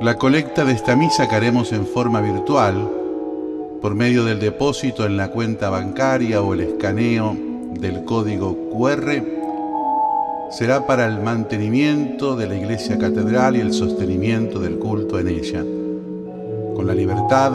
La 0.00 0.16
colecta 0.16 0.64
de 0.64 0.72
esta 0.72 0.96
misa 0.96 1.28
que 1.28 1.34
haremos 1.34 1.72
en 1.72 1.86
forma 1.86 2.22
virtual, 2.22 2.90
por 3.82 3.94
medio 3.94 4.24
del 4.24 4.40
depósito 4.40 5.04
en 5.04 5.18
la 5.18 5.30
cuenta 5.30 5.68
bancaria 5.68 6.40
o 6.40 6.54
el 6.54 6.60
escaneo 6.60 7.36
del 7.78 8.06
código 8.06 8.56
QR, 8.72 9.22
será 10.50 10.86
para 10.86 11.06
el 11.06 11.20
mantenimiento 11.20 12.34
de 12.34 12.48
la 12.48 12.56
iglesia 12.56 12.96
catedral 12.96 13.56
y 13.56 13.60
el 13.60 13.74
sostenimiento 13.74 14.58
del 14.58 14.78
culto 14.78 15.18
en 15.18 15.28
ella, 15.28 15.62
con 16.74 16.86
la 16.86 16.94
libertad 16.94 17.52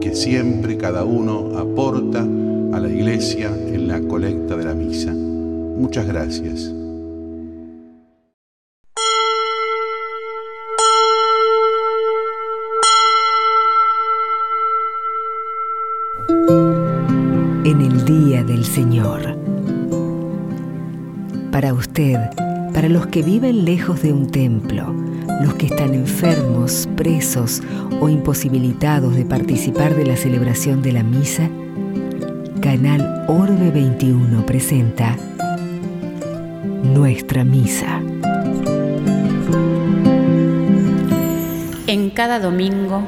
que 0.00 0.14
siempre 0.14 0.76
cada 0.76 1.02
uno 1.02 1.58
aporta 1.58 2.20
a 2.20 2.78
la 2.78 2.88
iglesia 2.88 3.48
en 3.48 3.88
la 3.88 4.00
colecta 4.00 4.56
de 4.56 4.64
la 4.64 4.74
misa. 4.74 5.12
Muchas 5.12 6.06
gracias. 6.06 6.79
Del 18.44 18.64
Señor. 18.64 19.36
Para 21.52 21.74
usted, 21.74 22.18
para 22.72 22.88
los 22.88 23.06
que 23.06 23.22
viven 23.22 23.64
lejos 23.64 24.02
de 24.02 24.12
un 24.12 24.30
templo, 24.30 24.94
los 25.42 25.54
que 25.54 25.66
están 25.66 25.94
enfermos, 25.94 26.88
presos 26.96 27.62
o 28.00 28.08
imposibilitados 28.08 29.16
de 29.16 29.24
participar 29.24 29.94
de 29.94 30.06
la 30.06 30.16
celebración 30.16 30.82
de 30.82 30.92
la 30.92 31.02
misa, 31.02 31.48
Canal 32.60 33.24
Orbe 33.26 33.70
21 33.70 34.44
presenta 34.46 35.16
Nuestra 36.82 37.44
Misa. 37.44 38.00
En 41.86 42.10
cada 42.10 42.38
domingo 42.38 43.02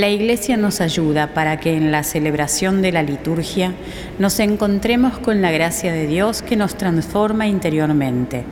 la 0.00 0.08
Iglesia 0.08 0.56
nos 0.56 0.80
ayuda 0.80 1.34
para 1.34 1.60
que 1.60 1.76
en 1.76 1.92
la 1.92 2.02
celebración 2.02 2.82
de 2.82 2.92
la 2.92 3.02
liturgia 3.02 3.74
nos 4.18 4.40
encontremos 4.40 5.18
con 5.18 5.42
la 5.42 5.50
gracia 5.50 5.92
de 5.92 6.06
Dios 6.06 6.42
que 6.42 6.56
nos 6.56 6.76
transforma 6.76 7.46
interiormente. 7.46 8.44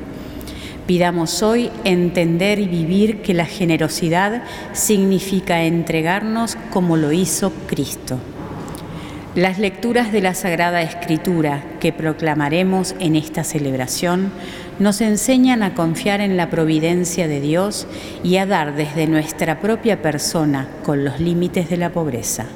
Pidamos 0.86 1.42
hoy 1.42 1.70
entender 1.84 2.58
y 2.58 2.66
vivir 2.66 3.22
que 3.22 3.34
la 3.34 3.46
generosidad 3.46 4.42
significa 4.72 5.62
entregarnos 5.62 6.56
como 6.70 6.96
lo 6.96 7.12
hizo 7.12 7.52
Cristo. 7.66 8.18
Las 9.34 9.58
lecturas 9.58 10.12
de 10.12 10.20
la 10.20 10.34
Sagrada 10.34 10.82
Escritura 10.82 11.64
que 11.80 11.92
proclamaremos 11.92 12.94
en 13.00 13.16
esta 13.16 13.44
celebración 13.44 14.30
nos 14.82 15.00
enseñan 15.00 15.62
a 15.62 15.74
confiar 15.74 16.20
en 16.20 16.36
la 16.36 16.50
providencia 16.50 17.28
de 17.28 17.40
Dios 17.40 17.86
y 18.24 18.38
a 18.38 18.46
dar 18.46 18.74
desde 18.74 19.06
nuestra 19.06 19.60
propia 19.60 20.02
persona 20.02 20.66
con 20.82 21.04
los 21.04 21.20
límites 21.20 21.70
de 21.70 21.76
la 21.76 21.92
pobreza. 21.92 22.46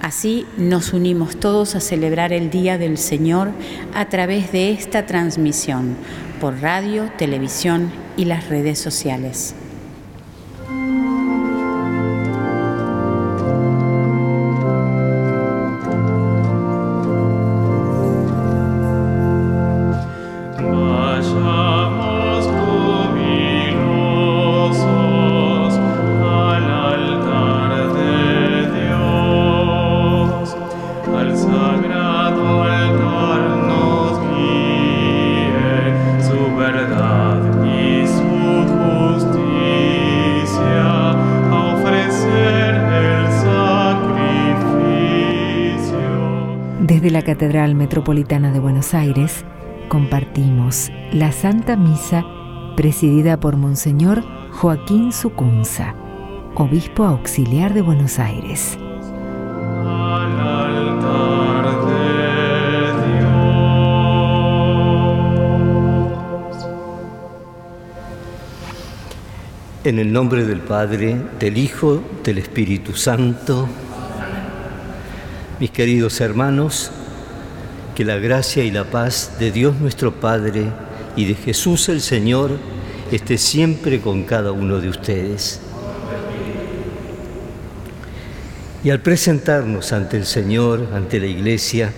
Así 0.00 0.46
nos 0.56 0.92
unimos 0.92 1.40
todos 1.40 1.74
a 1.74 1.80
celebrar 1.80 2.32
el 2.32 2.48
Día 2.48 2.78
del 2.78 2.96
Señor 2.96 3.50
a 3.92 4.08
través 4.08 4.52
de 4.52 4.70
esta 4.70 5.04
transmisión 5.04 5.96
por 6.40 6.60
radio, 6.60 7.10
televisión 7.18 7.90
y 8.16 8.26
las 8.26 8.48
redes 8.48 8.78
sociales. 8.78 9.56
Catedral 47.36 47.74
Metropolitana 47.74 48.50
de 48.50 48.60
Buenos 48.60 48.94
Aires, 48.94 49.44
compartimos 49.90 50.90
la 51.12 51.32
Santa 51.32 51.76
Misa 51.76 52.24
presidida 52.76 53.38
por 53.38 53.58
Monseñor 53.58 54.24
Joaquín 54.52 55.12
Sucunza, 55.12 55.94
Obispo 56.54 57.04
Auxiliar 57.04 57.74
de 57.74 57.82
Buenos 57.82 58.18
Aires. 58.18 58.78
En 69.84 69.98
el 69.98 70.10
nombre 70.10 70.46
del 70.46 70.60
Padre, 70.60 71.20
del 71.38 71.58
Hijo, 71.58 72.02
del 72.24 72.38
Espíritu 72.38 72.94
Santo, 72.94 73.68
mis 75.60 75.70
queridos 75.70 76.22
hermanos, 76.22 76.92
que 77.96 78.04
la 78.04 78.18
gracia 78.18 78.62
y 78.62 78.70
la 78.70 78.84
paz 78.84 79.38
de 79.38 79.50
Dios 79.50 79.80
nuestro 79.80 80.20
Padre 80.20 80.66
y 81.16 81.24
de 81.24 81.34
Jesús 81.34 81.88
el 81.88 82.02
Señor 82.02 82.50
esté 83.10 83.38
siempre 83.38 84.02
con 84.02 84.24
cada 84.24 84.52
uno 84.52 84.80
de 84.80 84.90
ustedes. 84.90 85.62
Y 88.84 88.90
al 88.90 89.00
presentarnos 89.00 89.94
ante 89.94 90.18
el 90.18 90.26
Señor, 90.26 90.90
ante 90.92 91.18
la 91.18 91.26
Iglesia, 91.26 91.90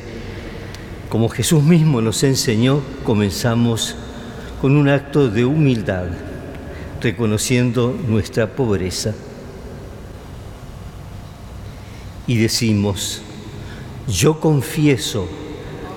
como 1.09 1.29
Jesús 1.29 1.65
mismo 1.65 2.01
nos 2.01 2.23
enseñó, 2.23 2.81
comenzamos 3.03 3.97
con 4.61 4.77
un 4.77 4.89
acto 4.89 5.29
de 5.29 5.45
humildad, 5.45 6.07
reconociendo 7.03 7.93
nuestra 8.07 8.47
pobreza. 8.47 9.15
Y 12.29 12.37
decimos, 12.37 13.21
yo 14.07 14.39
confieso 14.39 15.29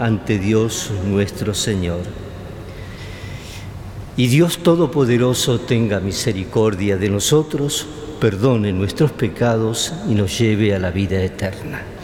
ante 0.00 0.38
Dios 0.38 0.90
nuestro 1.06 1.54
Señor. 1.54 2.00
Y 4.16 4.26
Dios 4.26 4.58
Todopoderoso 4.58 5.60
tenga 5.60 6.00
misericordia 6.00 6.96
de 6.96 7.08
nosotros, 7.08 7.86
perdone 8.20 8.72
nuestros 8.72 9.12
pecados 9.12 9.92
y 10.08 10.14
nos 10.14 10.38
lleve 10.38 10.74
a 10.74 10.78
la 10.78 10.90
vida 10.90 11.22
eterna. 11.22 11.97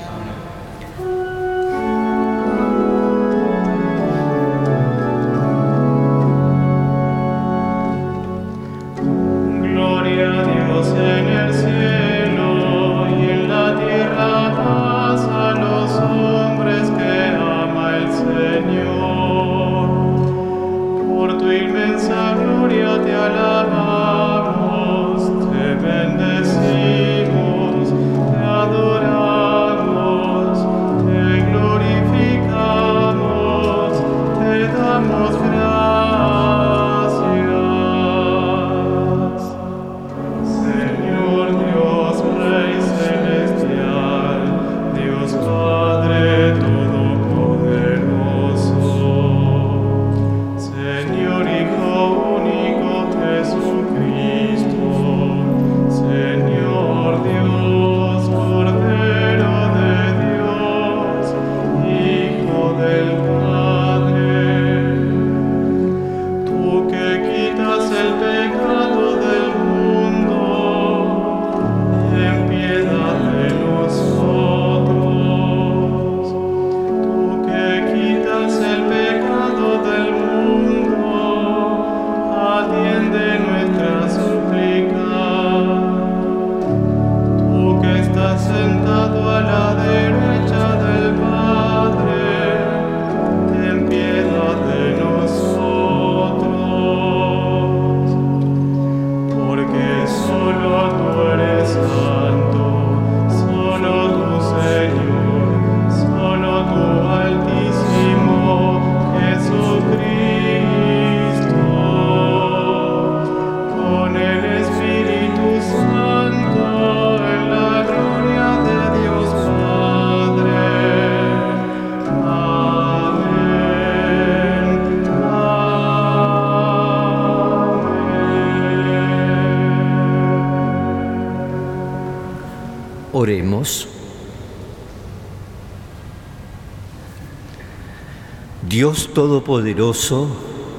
Todopoderoso 139.13 140.29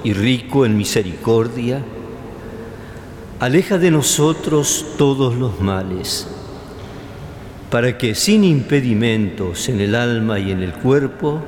y 0.04 0.14
rico 0.14 0.66
en 0.66 0.78
misericordia, 0.78 1.84
aleja 3.40 3.78
de 3.78 3.92
nosotros 3.92 4.86
todos 4.98 5.36
los 5.36 5.60
males, 5.62 6.28
para 7.70 7.98
que 7.98 8.16
sin 8.16 8.44
impedimentos 8.44 9.70
en 9.70 9.82
el 9.82 9.96
alma 9.96 10.40
y 10.40 10.52
en 10.52 10.64
el 10.64 10.74
cuerpo 10.74 11.42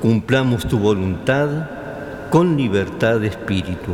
cumplamos 0.00 0.68
tu 0.68 0.78
voluntad 0.78 1.48
con 2.30 2.56
libertad 2.56 3.20
de 3.20 3.28
espíritu. 3.28 3.92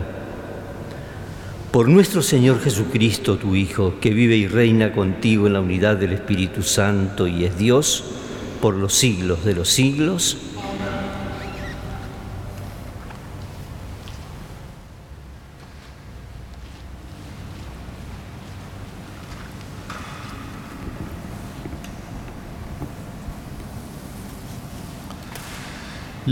Por 1.71 1.89
nuestro 1.89 2.21
Señor 2.21 2.61
Jesucristo, 2.61 3.39
tu 3.39 3.55
Hijo, 3.55 3.95
que 4.01 4.11
vive 4.11 4.37
y 4.37 4.47
reina 4.47 4.93
contigo 4.93 5.47
en 5.47 5.55
la 5.55 5.61
unidad 5.61 5.97
del 5.97 6.13
Espíritu 6.13 6.63
Santo 6.63 7.27
y 7.27 7.45
es 7.47 7.57
Dios 7.57 8.05
por 8.61 8.75
los 8.75 8.93
siglos 8.93 9.45
de 9.45 9.55
los 9.55 9.71
siglos. 9.71 10.37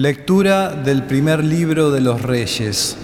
Lectura 0.01 0.71
del 0.71 1.03
primer 1.03 1.45
libro 1.45 1.91
de 1.91 2.01
los 2.01 2.23
Reyes. 2.23 2.97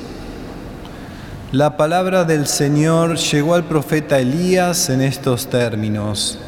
La 1.53 1.77
palabra 1.77 2.25
del 2.25 2.47
Señor 2.47 3.19
llegó 3.19 3.55
al 3.55 3.65
profeta 3.65 4.19
Elías 4.19 4.89
en 4.89 5.03
estos 5.03 5.49
términos. 5.49 6.39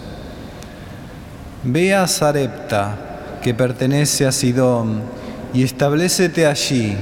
Ve 1.64 1.94
a 1.94 2.06
Sarepta, 2.06 2.96
que 3.42 3.52
pertenece 3.52 4.26
a 4.26 4.32
Sidón, 4.32 5.02
y 5.52 5.64
establecete 5.64 6.46
allí. 6.46 6.96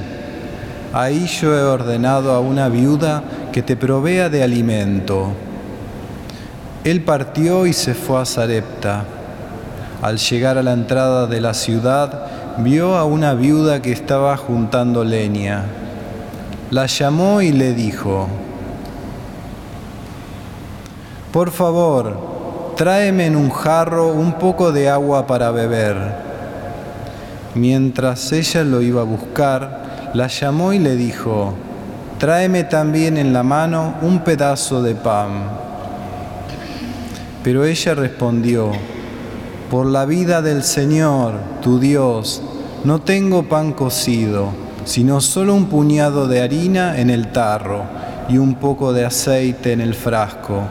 Ahí 0.92 1.28
yo 1.40 1.56
he 1.56 1.62
ordenado 1.62 2.32
a 2.32 2.40
una 2.40 2.68
viuda 2.68 3.22
que 3.52 3.62
te 3.62 3.76
provea 3.76 4.28
de 4.28 4.42
alimento. 4.42 5.28
Él 6.82 7.00
partió 7.02 7.64
y 7.64 7.72
se 7.72 7.94
fue 7.94 8.20
a 8.20 8.24
Sarepta. 8.24 9.04
Al 10.02 10.18
llegar 10.18 10.58
a 10.58 10.64
la 10.64 10.72
entrada 10.72 11.28
de 11.28 11.40
la 11.40 11.54
ciudad, 11.54 12.35
vio 12.58 12.96
a 12.96 13.04
una 13.04 13.34
viuda 13.34 13.82
que 13.82 13.92
estaba 13.92 14.36
juntando 14.36 15.04
leña. 15.04 15.64
La 16.70 16.86
llamó 16.86 17.42
y 17.42 17.52
le 17.52 17.74
dijo, 17.74 18.28
por 21.32 21.50
favor, 21.50 22.74
tráeme 22.76 23.26
en 23.26 23.36
un 23.36 23.50
jarro 23.50 24.08
un 24.08 24.34
poco 24.34 24.72
de 24.72 24.88
agua 24.88 25.26
para 25.26 25.50
beber. 25.50 25.96
Mientras 27.54 28.32
ella 28.32 28.64
lo 28.64 28.80
iba 28.80 29.02
a 29.02 29.04
buscar, 29.04 30.10
la 30.14 30.26
llamó 30.28 30.72
y 30.72 30.78
le 30.78 30.96
dijo, 30.96 31.54
tráeme 32.18 32.64
también 32.64 33.18
en 33.18 33.32
la 33.32 33.42
mano 33.42 33.94
un 34.00 34.20
pedazo 34.20 34.82
de 34.82 34.94
pan. 34.94 35.50
Pero 37.42 37.64
ella 37.64 37.94
respondió, 37.94 38.72
por 39.70 39.86
la 39.86 40.04
vida 40.04 40.42
del 40.42 40.62
Señor, 40.62 41.34
tu 41.60 41.80
Dios, 41.80 42.42
no 42.84 43.00
tengo 43.00 43.44
pan 43.48 43.72
cocido, 43.72 44.50
sino 44.84 45.20
solo 45.20 45.54
un 45.54 45.66
puñado 45.66 46.28
de 46.28 46.40
harina 46.40 47.00
en 47.00 47.10
el 47.10 47.32
tarro 47.32 47.82
y 48.28 48.38
un 48.38 48.54
poco 48.54 48.92
de 48.92 49.04
aceite 49.04 49.72
en 49.72 49.80
el 49.80 49.94
frasco. 49.94 50.62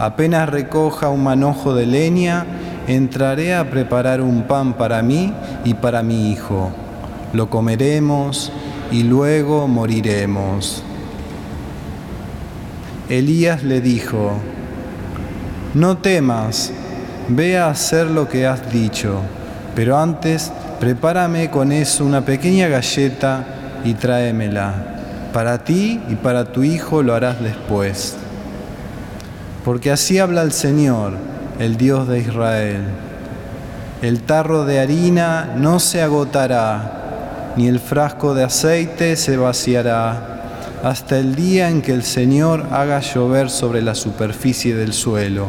Apenas 0.00 0.48
recoja 0.48 1.08
un 1.08 1.22
manojo 1.22 1.74
de 1.74 1.86
leña, 1.86 2.46
entraré 2.88 3.54
a 3.54 3.70
preparar 3.70 4.20
un 4.20 4.42
pan 4.42 4.74
para 4.74 5.02
mí 5.02 5.32
y 5.64 5.74
para 5.74 6.02
mi 6.02 6.32
hijo. 6.32 6.70
Lo 7.32 7.48
comeremos 7.48 8.50
y 8.90 9.04
luego 9.04 9.68
moriremos. 9.68 10.82
Elías 13.08 13.62
le 13.62 13.80
dijo, 13.80 14.32
no 15.74 15.98
temas, 15.98 16.72
ve 17.28 17.58
a 17.58 17.70
hacer 17.70 18.06
lo 18.06 18.28
que 18.28 18.46
has 18.46 18.72
dicho, 18.72 19.20
pero 19.74 19.98
antes 19.98 20.52
prepárame 20.80 21.50
con 21.50 21.72
eso 21.72 22.04
una 22.04 22.22
pequeña 22.22 22.68
galleta 22.68 23.44
y 23.84 23.94
tráemela. 23.94 24.74
Para 25.32 25.64
ti 25.64 26.00
y 26.08 26.14
para 26.14 26.44
tu 26.46 26.62
hijo 26.62 27.02
lo 27.02 27.14
harás 27.14 27.42
después. 27.42 28.16
Porque 29.64 29.90
así 29.90 30.18
habla 30.18 30.42
el 30.42 30.52
Señor, 30.52 31.14
el 31.58 31.76
Dios 31.76 32.08
de 32.08 32.20
Israel. 32.20 32.82
El 34.02 34.22
tarro 34.22 34.64
de 34.64 34.78
harina 34.78 35.54
no 35.56 35.80
se 35.80 36.02
agotará, 36.02 37.52
ni 37.56 37.66
el 37.66 37.80
frasco 37.80 38.34
de 38.34 38.44
aceite 38.44 39.16
se 39.16 39.36
vaciará, 39.36 40.36
hasta 40.84 41.18
el 41.18 41.34
día 41.34 41.68
en 41.68 41.82
que 41.82 41.92
el 41.92 42.02
Señor 42.02 42.66
haga 42.70 43.00
llover 43.00 43.50
sobre 43.50 43.82
la 43.82 43.94
superficie 43.94 44.74
del 44.74 44.92
suelo. 44.92 45.48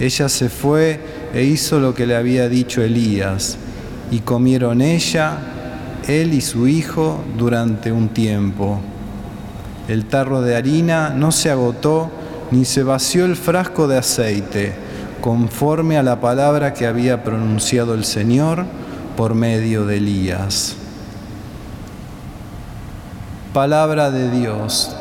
Ella 0.00 0.30
se 0.30 0.48
fue 0.48 0.98
e 1.34 1.44
hizo 1.44 1.78
lo 1.78 1.94
que 1.94 2.06
le 2.06 2.16
había 2.16 2.48
dicho 2.48 2.82
Elías, 2.82 3.58
y 4.10 4.20
comieron 4.20 4.80
ella, 4.80 5.38
él 6.08 6.32
y 6.32 6.40
su 6.40 6.66
hijo 6.66 7.22
durante 7.36 7.92
un 7.92 8.08
tiempo. 8.08 8.80
El 9.88 10.06
tarro 10.06 10.40
de 10.40 10.56
harina 10.56 11.10
no 11.10 11.30
se 11.32 11.50
agotó, 11.50 12.10
ni 12.50 12.64
se 12.64 12.82
vació 12.82 13.26
el 13.26 13.36
frasco 13.36 13.86
de 13.86 13.98
aceite, 13.98 14.72
conforme 15.20 15.98
a 15.98 16.02
la 16.02 16.20
palabra 16.20 16.72
que 16.72 16.86
había 16.86 17.22
pronunciado 17.22 17.92
el 17.92 18.04
Señor 18.04 18.64
por 19.16 19.34
medio 19.34 19.84
de 19.84 19.98
Elías. 19.98 20.76
Palabra 23.52 24.10
de 24.10 24.30
Dios. 24.30 24.96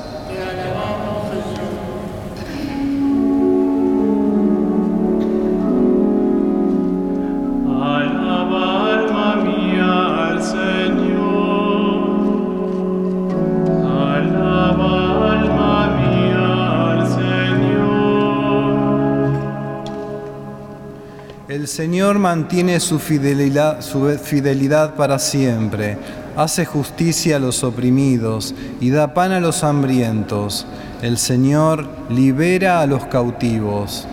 Señor 21.69 22.17
mantiene 22.17 22.79
su 22.79 22.97
fidelidad, 22.97 24.95
para 24.95 25.19
siempre, 25.19 25.99
hace 26.35 26.65
justicia 26.65 27.35
a 27.35 27.39
los 27.39 27.63
oprimidos 27.63 28.55
y 28.81 28.89
da 28.89 29.13
pan 29.13 29.33
a 29.33 29.39
los 29.39 29.63
hambrientos. 29.63 30.65
El 31.03 31.19
Señor 31.19 31.87
libera 32.09 32.81
a 32.81 32.87
los 32.87 33.05
cautivos. 33.05 34.07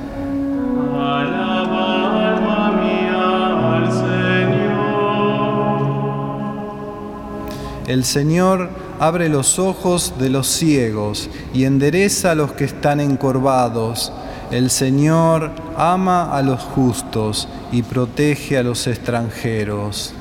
El 7.86 8.04
Señor 8.04 8.68
abre 9.00 9.30
los 9.30 9.58
ojos 9.58 10.12
de 10.18 10.28
los 10.28 10.46
ciegos 10.46 11.30
y 11.54 11.64
endereza 11.64 12.32
a 12.32 12.34
los 12.34 12.52
que 12.52 12.64
están 12.64 13.00
encorvados. 13.00 14.12
El 14.50 14.70
Señor 14.70 15.50
ama 15.76 16.36
a 16.36 16.40
los 16.42 16.60
justos 16.60 17.48
y 17.72 17.82
protege 17.82 18.56
a 18.58 18.62
los 18.62 18.86
extranjeros. 18.86 20.14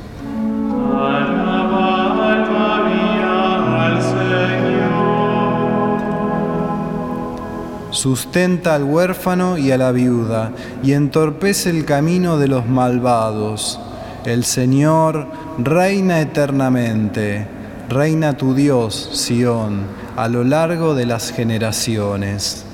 Sustenta 7.91 8.73
al 8.75 8.83
huérfano 8.83 9.59
y 9.59 9.71
a 9.71 9.77
la 9.77 9.91
viuda 9.91 10.51
y 10.83 10.93
entorpece 10.93 11.69
el 11.69 11.85
camino 11.85 12.39
de 12.39 12.47
los 12.47 12.65
malvados. 12.67 13.79
El 14.25 14.43
Señor 14.43 15.27
reina 15.59 16.19
eternamente. 16.19 17.47
Reina 17.89 18.35
tu 18.35 18.55
Dios, 18.55 19.11
Sión, 19.13 19.83
a 20.17 20.27
lo 20.27 20.43
largo 20.43 20.95
de 20.95 21.05
las 21.05 21.31
generaciones. 21.31 22.64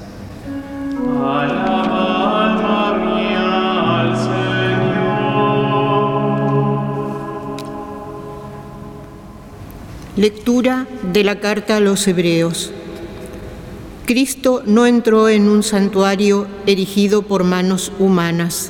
Lectura 10.21 10.87
de 11.13 11.23
la 11.23 11.39
carta 11.39 11.77
a 11.77 11.79
los 11.79 12.07
Hebreos. 12.07 12.71
Cristo 14.05 14.61
no 14.67 14.85
entró 14.85 15.29
en 15.29 15.49
un 15.49 15.63
santuario 15.63 16.45
erigido 16.67 17.23
por 17.23 17.43
manos 17.43 17.91
humanas, 17.97 18.69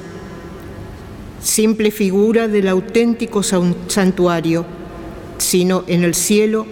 simple 1.41 1.91
figura 1.91 2.48
del 2.48 2.70
auténtico 2.70 3.43
santuario, 3.43 4.65
sino 5.39 5.84
en 5.88 6.05
el 6.05 6.15
cielo 6.15 6.65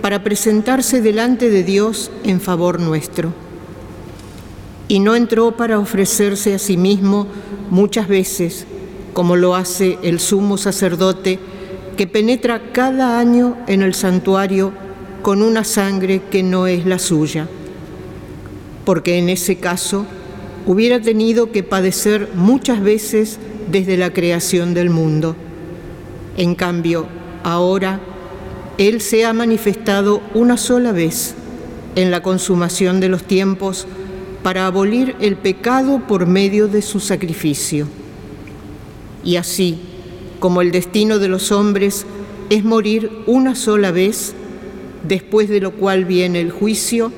para 0.00 0.24
presentarse 0.24 1.02
delante 1.02 1.50
de 1.50 1.62
Dios 1.62 2.10
en 2.24 2.40
favor 2.40 2.80
nuestro. 2.80 3.43
Y 4.88 5.00
no 5.00 5.14
entró 5.14 5.56
para 5.56 5.78
ofrecerse 5.78 6.54
a 6.54 6.58
sí 6.58 6.76
mismo 6.76 7.26
muchas 7.70 8.08
veces, 8.08 8.66
como 9.12 9.36
lo 9.36 9.54
hace 9.54 9.98
el 10.02 10.20
sumo 10.20 10.58
sacerdote 10.58 11.38
que 11.96 12.06
penetra 12.06 12.72
cada 12.72 13.18
año 13.18 13.56
en 13.66 13.82
el 13.82 13.94
santuario 13.94 14.72
con 15.22 15.42
una 15.42 15.64
sangre 15.64 16.22
que 16.30 16.42
no 16.42 16.66
es 16.66 16.84
la 16.84 16.98
suya, 16.98 17.48
porque 18.84 19.18
en 19.18 19.28
ese 19.28 19.56
caso 19.56 20.04
hubiera 20.66 21.00
tenido 21.00 21.50
que 21.52 21.62
padecer 21.62 22.28
muchas 22.34 22.82
veces 22.82 23.38
desde 23.70 23.96
la 23.96 24.12
creación 24.12 24.74
del 24.74 24.90
mundo. 24.90 25.36
En 26.36 26.54
cambio, 26.54 27.06
ahora 27.42 28.00
Él 28.76 29.00
se 29.00 29.24
ha 29.24 29.32
manifestado 29.32 30.20
una 30.34 30.56
sola 30.56 30.92
vez 30.92 31.34
en 31.94 32.10
la 32.10 32.22
consumación 32.22 33.00
de 33.00 33.08
los 33.08 33.24
tiempos 33.24 33.86
para 34.44 34.66
abolir 34.66 35.16
el 35.20 35.36
pecado 35.36 36.02
por 36.06 36.26
medio 36.26 36.68
de 36.68 36.82
su 36.82 37.00
sacrificio. 37.00 37.88
Y 39.24 39.36
así, 39.36 39.78
como 40.38 40.60
el 40.60 40.70
destino 40.70 41.18
de 41.18 41.28
los 41.28 41.50
hombres 41.50 42.04
es 42.50 42.62
morir 42.62 43.10
una 43.26 43.54
sola 43.54 43.90
vez, 43.90 44.34
después 45.02 45.48
de 45.48 45.62
lo 45.62 45.72
cual 45.72 46.04
viene 46.04 46.42
el 46.42 46.50
juicio, 46.50 47.10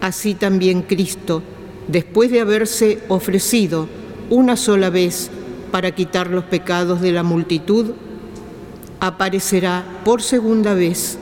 así 0.00 0.34
también 0.34 0.82
Cristo, 0.82 1.42
después 1.88 2.30
de 2.30 2.40
haberse 2.40 3.00
ofrecido 3.08 3.88
una 4.30 4.56
sola 4.56 4.88
vez 4.88 5.32
para 5.72 5.90
quitar 5.90 6.30
los 6.30 6.44
pecados 6.44 7.00
de 7.00 7.10
la 7.10 7.24
multitud, 7.24 7.90
aparecerá 9.00 9.84
por 10.04 10.22
segunda 10.22 10.74
vez, 10.74 11.18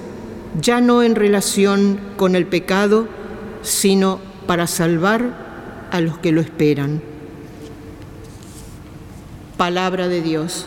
ya 0.61 0.83
no 0.83 1.03
en 1.03 1.15
relación 1.15 1.99
con 2.19 2.37
el 2.37 2.45
pecado, 2.45 3.09
sino 3.63 4.30
para 4.51 4.67
salvar 4.67 5.31
a 5.93 6.01
los 6.01 6.19
que 6.19 6.33
lo 6.33 6.41
esperan. 6.41 7.01
Palabra 9.57 10.09
de 10.09 10.23
Dios. 10.23 10.67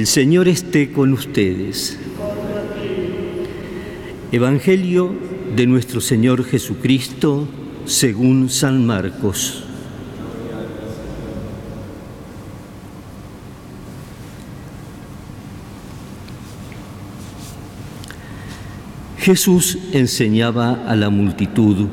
El 0.00 0.06
Señor 0.06 0.48
esté 0.48 0.92
con 0.92 1.12
ustedes. 1.12 1.98
Evangelio 4.32 5.14
de 5.54 5.66
nuestro 5.66 6.00
Señor 6.00 6.42
Jesucristo 6.42 7.46
según 7.84 8.48
San 8.48 8.86
Marcos. 8.86 9.62
Jesús 19.18 19.76
enseñaba 19.92 20.82
a 20.88 20.96
la 20.96 21.10
multitud, 21.10 21.88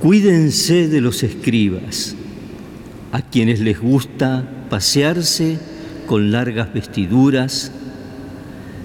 cuídense 0.00 0.86
de 0.88 1.00
los 1.00 1.22
escribas, 1.22 2.14
a 3.10 3.22
quienes 3.22 3.60
les 3.60 3.80
gusta 3.80 4.58
pasearse 4.70 5.58
con 6.06 6.32
largas 6.32 6.72
vestiduras, 6.72 7.72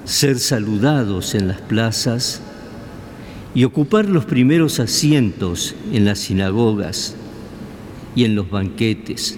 ser 0.03 0.39
saludados 0.39 1.33
en 1.33 1.47
las 1.47 1.61
plazas 1.61 2.41
y 3.53 3.63
ocupar 3.63 4.05
los 4.09 4.25
primeros 4.25 4.81
asientos 4.81 5.75
en 5.93 6.03
las 6.03 6.19
sinagogas 6.19 7.15
y 8.15 8.25
en 8.25 8.35
los 8.35 8.49
banquetes, 8.49 9.37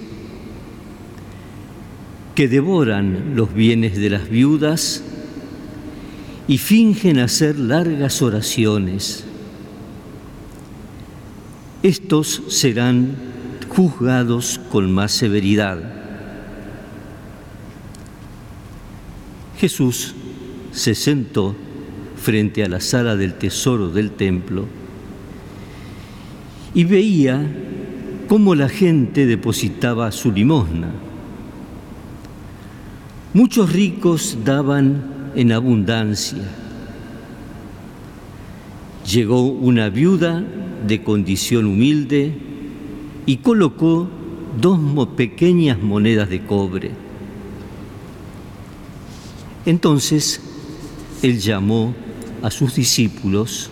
que 2.33 2.47
devoran 2.47 3.35
los 3.35 3.53
bienes 3.53 3.95
de 3.97 4.09
las 4.09 4.27
viudas 4.27 5.03
y 6.47 6.57
fingen 6.57 7.19
hacer 7.19 7.59
largas 7.59 8.21
oraciones. 8.21 9.25
Estos 11.83 12.41
serán 12.47 13.15
juzgados 13.69 14.59
con 14.71 14.91
más 14.91 15.11
severidad. 15.11 15.96
Jesús 19.57 20.13
se 20.71 20.93
sentó 20.93 21.55
frente 22.15 22.63
a 22.63 22.69
la 22.69 22.79
sala 22.79 23.15
del 23.15 23.33
tesoro 23.33 23.89
del 23.89 24.11
templo 24.11 24.65
y 26.73 26.83
veía 26.83 27.49
cómo 28.27 28.53
la 28.53 28.69
gente 28.69 29.25
depositaba 29.25 30.11
su 30.11 30.31
limosna. 30.31 30.91
Muchos 33.33 33.73
ricos 33.73 34.37
daban 34.43 35.31
en 35.35 35.51
abundancia. 35.51 36.43
Llegó 39.11 39.47
una 39.47 39.89
viuda 39.89 40.43
de 40.85 41.01
condición 41.03 41.65
humilde 41.65 42.33
y 43.25 43.37
colocó 43.37 44.09
dos 44.59 44.79
pequeñas 45.09 45.81
monedas 45.81 46.29
de 46.29 46.45
cobre. 46.45 47.06
Entonces 49.67 50.39
él 51.21 51.41
llamó 51.41 51.93
a 52.41 52.49
sus 52.51 52.75
discípulos 52.75 53.69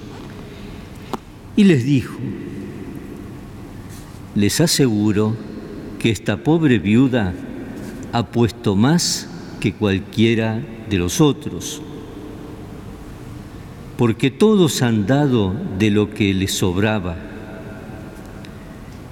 y 1.56 1.64
les 1.64 1.86
dijo, 1.86 2.18
les 4.36 4.60
aseguro 4.60 5.38
que 5.98 6.10
esta 6.10 6.44
pobre 6.44 6.80
viuda 6.80 7.34
ha 8.12 8.26
puesto 8.26 8.76
más 8.76 9.30
que 9.62 9.74
cualquiera 9.74 10.62
de 10.90 10.98
los 10.98 11.22
otros, 11.22 11.82
porque 13.98 14.32
todos 14.32 14.82
han 14.82 15.08
dado 15.08 15.56
de 15.80 15.92
lo 15.92 16.14
que 16.14 16.34
les 16.34 16.52
sobraba, 16.52 17.16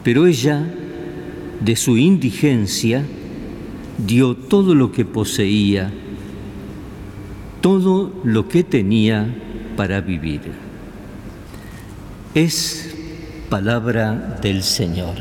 pero 0.04 0.28
ella, 0.28 0.68
de 1.62 1.78
su 1.78 1.98
indigencia, 1.98 3.06
dio 4.06 4.36
todo 4.36 4.76
lo 4.76 4.92
que 4.92 5.06
poseía 5.06 5.94
todo 7.64 8.12
lo 8.26 8.50
que 8.50 8.66
tenía 8.66 9.26
para 9.78 10.02
vivir. 10.02 10.42
Es 12.36 12.94
palabra 13.50 14.38
del 14.42 14.64
Señor. 14.64 15.16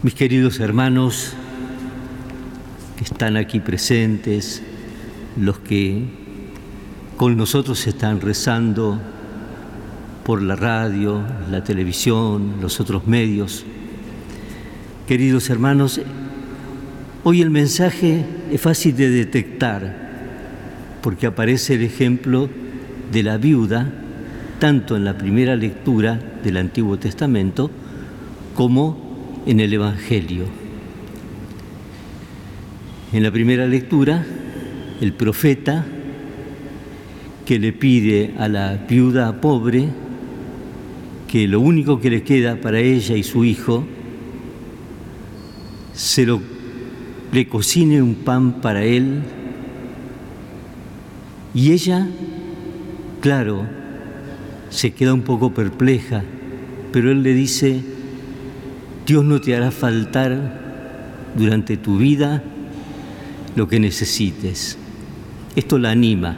Mis 0.00 0.14
queridos 0.14 0.60
hermanos 0.60 1.32
que 2.98 3.02
están 3.02 3.36
aquí 3.36 3.58
presentes, 3.58 4.62
los 5.36 5.58
que 5.58 6.04
con 7.16 7.36
nosotros 7.36 7.84
están 7.88 8.20
rezando 8.20 9.00
por 10.24 10.40
la 10.40 10.54
radio, 10.54 11.20
la 11.50 11.64
televisión, 11.64 12.58
los 12.60 12.78
otros 12.78 13.08
medios, 13.08 13.64
queridos 15.08 15.50
hermanos, 15.50 16.00
Hoy 17.24 17.40
el 17.40 17.50
mensaje 17.50 18.24
es 18.50 18.60
fácil 18.60 18.96
de 18.96 19.08
detectar 19.08 19.94
porque 21.02 21.28
aparece 21.28 21.74
el 21.74 21.82
ejemplo 21.82 22.50
de 23.12 23.22
la 23.22 23.36
viuda 23.36 23.92
tanto 24.58 24.96
en 24.96 25.04
la 25.04 25.16
primera 25.16 25.54
lectura 25.54 26.18
del 26.42 26.56
Antiguo 26.56 26.98
Testamento 26.98 27.70
como 28.56 29.40
en 29.46 29.60
el 29.60 29.72
Evangelio. 29.72 30.46
En 33.12 33.22
la 33.22 33.30
primera 33.30 33.68
lectura, 33.68 34.26
el 35.00 35.12
profeta 35.12 35.86
que 37.46 37.60
le 37.60 37.72
pide 37.72 38.34
a 38.36 38.48
la 38.48 38.84
viuda 38.88 39.40
pobre 39.40 39.86
que 41.28 41.46
lo 41.46 41.60
único 41.60 42.00
que 42.00 42.10
le 42.10 42.24
queda 42.24 42.56
para 42.56 42.80
ella 42.80 43.14
y 43.14 43.22
su 43.22 43.44
hijo 43.44 43.84
se 45.92 46.26
lo 46.26 46.61
le 47.32 47.48
cocine 47.48 48.02
un 48.02 48.14
pan 48.14 48.60
para 48.60 48.84
él 48.84 49.22
y 51.54 51.72
ella, 51.72 52.06
claro, 53.20 53.66
se 54.68 54.92
queda 54.92 55.14
un 55.14 55.22
poco 55.22 55.52
perpleja, 55.52 56.22
pero 56.92 57.10
él 57.10 57.22
le 57.22 57.34
dice, 57.34 57.82
Dios 59.06 59.24
no 59.24 59.40
te 59.40 59.56
hará 59.56 59.70
faltar 59.70 60.60
durante 61.36 61.76
tu 61.78 61.96
vida 61.96 62.42
lo 63.56 63.66
que 63.66 63.80
necesites. 63.80 64.78
Esto 65.56 65.78
la 65.78 65.90
anima. 65.90 66.36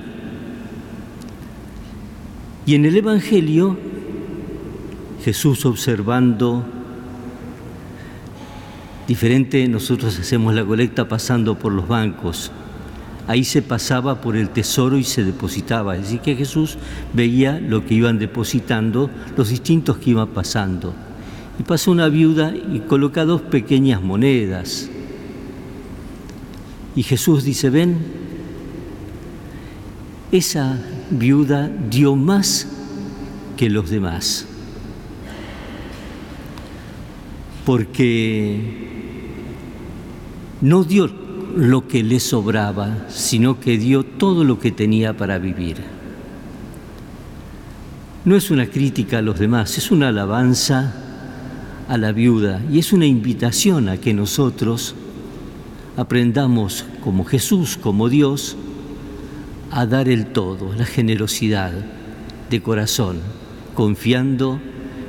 Y 2.66 2.74
en 2.76 2.84
el 2.84 2.96
Evangelio, 2.96 3.76
Jesús 5.24 5.64
observando 5.66 6.64
diferente, 9.06 9.66
nosotros 9.68 10.18
hacemos 10.18 10.54
la 10.54 10.64
colecta 10.64 11.08
pasando 11.08 11.58
por 11.58 11.72
los 11.72 11.88
bancos. 11.88 12.50
Ahí 13.26 13.44
se 13.44 13.62
pasaba 13.62 14.20
por 14.20 14.36
el 14.36 14.50
tesoro 14.50 14.98
y 14.98 15.04
se 15.04 15.24
depositaba. 15.24 15.96
Es 15.96 16.02
decir, 16.02 16.20
que 16.20 16.36
Jesús 16.36 16.76
veía 17.12 17.58
lo 17.58 17.86
que 17.86 17.94
iban 17.94 18.18
depositando, 18.18 19.10
los 19.36 19.48
distintos 19.48 19.96
que 19.96 20.10
iban 20.10 20.28
pasando. 20.28 20.94
Y 21.58 21.62
pasó 21.62 21.90
una 21.90 22.08
viuda 22.08 22.52
y 22.54 22.80
coloca 22.80 23.24
dos 23.24 23.40
pequeñas 23.40 24.02
monedas. 24.02 24.90
Y 26.96 27.02
Jesús 27.02 27.44
dice, 27.44 27.70
ven, 27.70 27.98
esa 30.30 30.78
viuda 31.10 31.70
dio 31.90 32.16
más 32.16 32.68
que 33.56 33.70
los 33.70 33.88
demás. 33.88 34.46
Porque 37.64 38.93
no 40.64 40.82
dio 40.82 41.10
lo 41.56 41.86
que 41.86 42.02
le 42.02 42.18
sobraba, 42.20 43.06
sino 43.10 43.60
que 43.60 43.76
dio 43.76 44.02
todo 44.02 44.44
lo 44.44 44.58
que 44.58 44.72
tenía 44.72 45.14
para 45.14 45.36
vivir. 45.36 45.76
No 48.24 48.34
es 48.34 48.50
una 48.50 48.66
crítica 48.66 49.18
a 49.18 49.22
los 49.22 49.38
demás, 49.38 49.76
es 49.76 49.90
una 49.90 50.08
alabanza 50.08 50.94
a 51.86 51.98
la 51.98 52.12
viuda 52.12 52.62
y 52.72 52.78
es 52.78 52.94
una 52.94 53.04
invitación 53.04 53.90
a 53.90 53.98
que 53.98 54.14
nosotros 54.14 54.94
aprendamos 55.98 56.86
como 57.02 57.26
Jesús, 57.26 57.76
como 57.76 58.08
Dios, 58.08 58.56
a 59.70 59.84
dar 59.84 60.08
el 60.08 60.28
todo, 60.28 60.72
la 60.72 60.86
generosidad 60.86 61.72
de 62.48 62.62
corazón, 62.62 63.18
confiando 63.74 64.58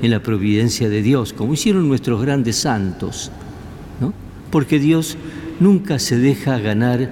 en 0.01 0.11
la 0.11 0.21
providencia 0.21 0.89
de 0.89 1.01
Dios, 1.01 1.31
como 1.31 1.53
hicieron 1.53 1.87
nuestros 1.87 2.21
grandes 2.21 2.57
santos, 2.57 3.31
¿no? 4.01 4.13
porque 4.51 4.79
Dios 4.79 5.17
nunca 5.59 5.99
se 5.99 6.17
deja 6.17 6.59
ganar 6.59 7.11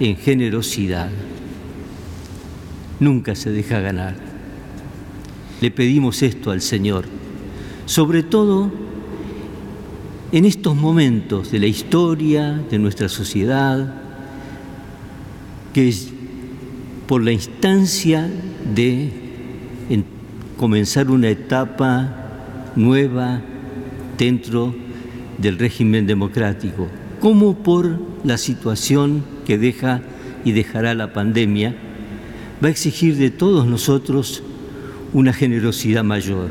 en 0.00 0.16
generosidad, 0.16 1.10
nunca 3.00 3.34
se 3.34 3.50
deja 3.50 3.80
ganar. 3.80 4.16
Le 5.60 5.70
pedimos 5.70 6.22
esto 6.22 6.50
al 6.50 6.60
Señor, 6.60 7.04
sobre 7.86 8.22
todo 8.22 8.70
en 10.32 10.44
estos 10.44 10.74
momentos 10.74 11.50
de 11.52 11.60
la 11.60 11.66
historia, 11.66 12.60
de 12.70 12.78
nuestra 12.78 13.08
sociedad, 13.08 13.94
que 15.72 15.88
es 15.88 16.08
por 17.06 17.22
la 17.22 17.32
instancia 17.32 18.28
de 18.74 19.24
comenzar 20.56 21.10
una 21.10 21.28
etapa 21.28 22.72
nueva 22.76 23.40
dentro 24.16 24.74
del 25.38 25.58
régimen 25.58 26.06
democrático, 26.06 26.88
como 27.24 27.54
por 27.54 27.98
la 28.22 28.36
situación 28.36 29.24
que 29.46 29.56
deja 29.56 30.02
y 30.44 30.52
dejará 30.52 30.92
la 30.92 31.14
pandemia, 31.14 31.74
va 32.62 32.68
a 32.68 32.70
exigir 32.70 33.16
de 33.16 33.30
todos 33.30 33.66
nosotros 33.66 34.42
una 35.14 35.32
generosidad 35.32 36.04
mayor 36.04 36.50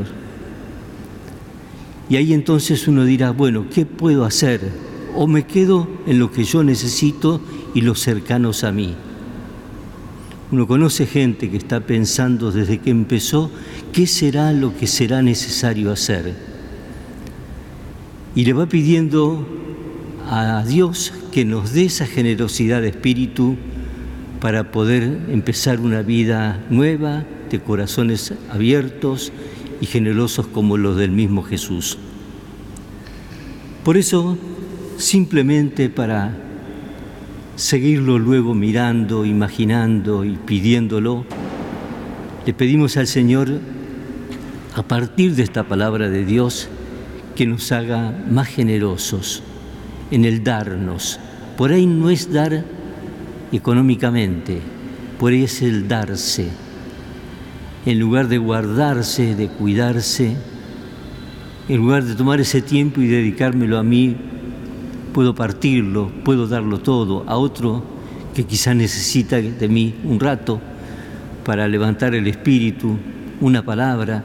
y 2.10 2.16
ahí 2.16 2.34
entonces 2.34 2.88
uno 2.88 3.06
dirá, 3.06 3.30
bueno, 3.30 3.68
¿qué 3.72 3.86
puedo 3.86 4.26
hacer? 4.26 4.72
O 5.16 5.28
me 5.28 5.46
quedo 5.46 5.88
en 6.08 6.18
lo 6.18 6.32
que 6.32 6.44
yo 6.44 6.64
necesito 6.64 7.40
y 7.76 7.82
los 7.82 8.00
cercanos 8.00 8.64
a 8.64 8.72
mí. 8.72 8.96
Uno 10.52 10.68
conoce 10.68 11.06
gente 11.06 11.52
que 11.52 11.58
está 11.58 11.82
pensando 11.82 12.52
desde 12.52 12.80
que 12.80 12.90
empezó 12.90 13.52
qué 13.92 14.08
será 14.08 14.52
lo 14.54 14.76
que 14.76 14.88
será 14.88 15.22
necesario 15.22 15.92
hacer. 15.92 16.34
Y 18.34 18.44
le 18.46 18.54
va 18.54 18.66
pidiendo 18.66 19.63
a 20.30 20.64
Dios 20.64 21.14
que 21.32 21.46
nos 21.46 21.74
dé 21.74 21.86
esa 21.86 22.06
generosidad 22.06 22.82
de 22.82 22.90
espíritu 22.90 23.58
para 24.40 24.72
poder 24.72 25.04
empezar 25.30 25.80
una 25.80 26.02
vida 26.02 26.64
nueva, 26.70 27.24
de 27.50 27.60
corazones 27.60 28.34
abiertos 28.52 29.32
y 29.80 29.86
generosos 29.86 30.48
como 30.48 30.78
los 30.78 30.98
del 30.98 31.12
mismo 31.12 31.44
Jesús. 31.44 31.98
Por 33.84 33.98
eso, 33.98 34.38
simplemente 34.98 35.90
para 35.90 36.36
seguirlo 37.56 38.18
luego 38.18 38.54
mirando, 38.54 39.26
imaginando 39.26 40.26
y 40.26 40.38
pidiéndolo, 40.38 41.26
le 42.46 42.54
pedimos 42.54 42.98
al 42.98 43.08
Señor, 43.08 43.60
a 44.76 44.84
partir 44.84 45.36
de 45.36 45.44
esta 45.44 45.64
palabra 45.64 46.10
de 46.10 46.26
Dios, 46.26 46.68
que 47.36 47.46
nos 47.46 47.72
haga 47.72 48.12
más 48.30 48.48
generosos 48.48 49.44
en 50.14 50.24
el 50.24 50.44
darnos. 50.44 51.20
Por 51.58 51.74
ahí 51.74 51.86
no 51.86 52.10
es 52.10 52.32
dar 52.32 52.64
económicamente, 53.52 54.62
por 55.20 55.34
ahí 55.34 55.44
es 55.44 55.62
el 55.62 55.88
darse 55.88 56.50
en 57.86 58.00
lugar 58.00 58.28
de 58.28 58.38
guardarse, 58.38 59.36
de 59.36 59.50
cuidarse, 59.50 60.36
en 61.68 61.78
lugar 61.78 62.04
de 62.04 62.16
tomar 62.16 62.40
ese 62.40 62.62
tiempo 62.62 63.02
y 63.02 63.08
dedicármelo 63.08 63.78
a 63.78 63.84
mí, 63.84 64.16
puedo 65.14 65.36
partirlo, 65.36 66.10
puedo 66.24 66.48
darlo 66.48 66.80
todo 66.80 67.26
a 67.28 67.38
otro 67.38 67.84
que 68.34 68.46
quizá 68.46 68.74
necesita 68.74 69.38
de 69.38 69.68
mí 69.68 69.96
un 70.06 70.20
rato 70.20 70.60
para 71.46 71.68
levantar 71.68 72.16
el 72.16 72.26
espíritu, 72.28 72.98
una 73.42 73.64
palabra. 73.64 74.24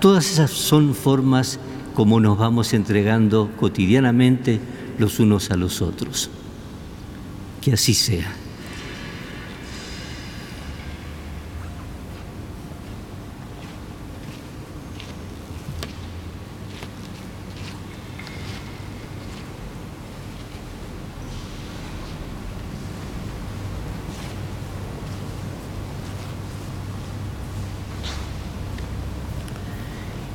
Todas 0.00 0.30
esas 0.30 0.50
son 0.50 0.94
formas 0.94 1.60
como 1.94 2.20
nos 2.20 2.38
vamos 2.38 2.72
entregando 2.72 3.50
cotidianamente 3.58 4.60
los 4.98 5.18
unos 5.20 5.50
a 5.50 5.56
los 5.56 5.80
otros. 5.82 6.30
Que 7.60 7.72
así 7.72 7.94
sea. 7.94 8.34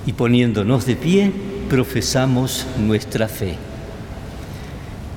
y 0.06 0.14
poniéndonos 0.14 0.86
de 0.86 0.96
pie, 0.96 1.32
profesamos 1.70 2.66
nuestra 2.78 3.28
fe. 3.28 3.58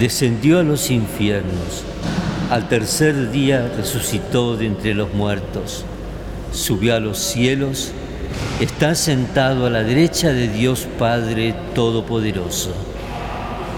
descendió 0.00 0.58
a 0.60 0.62
los 0.62 0.90
infiernos, 0.90 1.84
al 2.50 2.68
tercer 2.70 3.30
día 3.30 3.70
resucitó 3.76 4.56
de 4.56 4.64
entre 4.64 4.94
los 4.94 5.12
muertos, 5.12 5.84
subió 6.52 6.96
a 6.96 7.00
los 7.00 7.18
cielos, 7.18 7.92
está 8.60 8.94
sentado 8.94 9.66
a 9.66 9.70
la 9.70 9.82
derecha 9.82 10.32
de 10.32 10.48
Dios 10.48 10.88
Padre 10.98 11.54
Todopoderoso. 11.74 12.72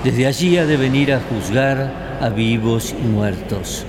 Desde 0.05 0.29
allí 0.29 0.59
ha 0.59 0.65
de 0.65 0.77
venir 0.77 1.13
a 1.13 1.21
juzgar 1.21 2.19
a 2.21 2.29
vivos 2.29 2.95
y 2.97 3.09
muertos. 3.09 3.85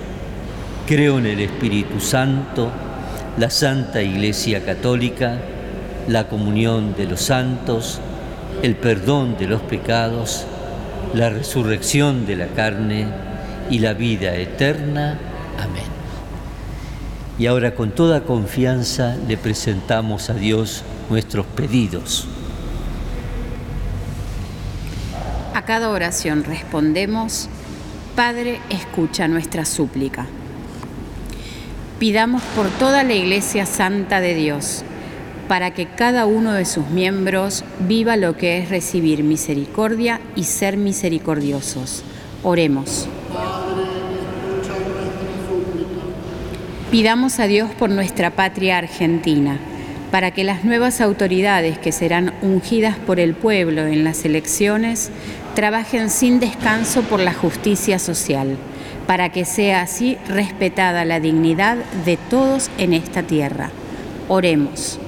Creo 0.88 1.20
en 1.20 1.26
el 1.26 1.38
Espíritu 1.38 2.00
Santo, 2.00 2.68
la 3.38 3.48
Santa 3.48 4.02
Iglesia 4.02 4.64
Católica, 4.64 5.38
la 6.08 6.26
comunión 6.26 6.96
de 6.96 7.06
los 7.06 7.20
santos, 7.20 8.00
el 8.60 8.74
perdón 8.74 9.36
de 9.38 9.46
los 9.46 9.62
pecados, 9.62 10.46
la 11.12 11.30
resurrección 11.30 12.26
de 12.26 12.36
la 12.36 12.46
carne 12.48 13.06
y 13.70 13.78
la 13.78 13.94
vida 13.94 14.34
eterna. 14.36 15.18
Amén. 15.58 15.84
Y 17.38 17.46
ahora 17.46 17.74
con 17.74 17.90
toda 17.90 18.22
confianza 18.22 19.16
le 19.28 19.36
presentamos 19.36 20.30
a 20.30 20.34
Dios 20.34 20.84
nuestros 21.10 21.46
pedidos. 21.46 22.26
A 25.54 25.62
cada 25.64 25.90
oración 25.90 26.44
respondemos, 26.44 27.48
Padre, 28.16 28.60
escucha 28.70 29.28
nuestra 29.28 29.64
súplica. 29.64 30.26
Pidamos 31.98 32.42
por 32.56 32.68
toda 32.68 33.02
la 33.02 33.14
Iglesia 33.14 33.66
Santa 33.66 34.20
de 34.20 34.34
Dios 34.34 34.84
para 35.48 35.72
que 35.72 35.86
cada 35.86 36.26
uno 36.26 36.52
de 36.52 36.64
sus 36.64 36.88
miembros 36.88 37.64
viva 37.80 38.16
lo 38.16 38.36
que 38.36 38.58
es 38.58 38.70
recibir 38.70 39.22
misericordia 39.22 40.20
y 40.36 40.44
ser 40.44 40.76
misericordiosos. 40.76 42.02
Oremos. 42.42 43.08
Pidamos 46.90 47.40
a 47.40 47.46
Dios 47.46 47.70
por 47.72 47.90
nuestra 47.90 48.30
patria 48.30 48.78
argentina, 48.78 49.58
para 50.12 50.30
que 50.30 50.44
las 50.44 50.64
nuevas 50.64 51.00
autoridades 51.00 51.76
que 51.76 51.90
serán 51.90 52.32
ungidas 52.40 52.96
por 52.98 53.18
el 53.18 53.34
pueblo 53.34 53.86
en 53.86 54.04
las 54.04 54.24
elecciones 54.24 55.10
trabajen 55.56 56.08
sin 56.08 56.38
descanso 56.38 57.02
por 57.02 57.18
la 57.18 57.34
justicia 57.34 57.98
social, 57.98 58.56
para 59.08 59.30
que 59.30 59.44
sea 59.44 59.82
así 59.82 60.16
respetada 60.28 61.04
la 61.04 61.18
dignidad 61.18 61.78
de 62.04 62.16
todos 62.16 62.70
en 62.78 62.92
esta 62.92 63.24
tierra. 63.24 63.70
Oremos. 64.28 65.00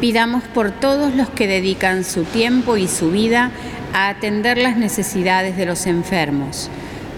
Pidamos 0.00 0.44
por 0.44 0.72
todos 0.72 1.14
los 1.14 1.30
que 1.30 1.46
dedican 1.46 2.04
su 2.04 2.24
tiempo 2.24 2.76
y 2.76 2.86
su 2.86 3.10
vida 3.10 3.50
a 3.94 4.10
atender 4.10 4.58
las 4.58 4.76
necesidades 4.76 5.56
de 5.56 5.64
los 5.64 5.86
enfermos, 5.86 6.68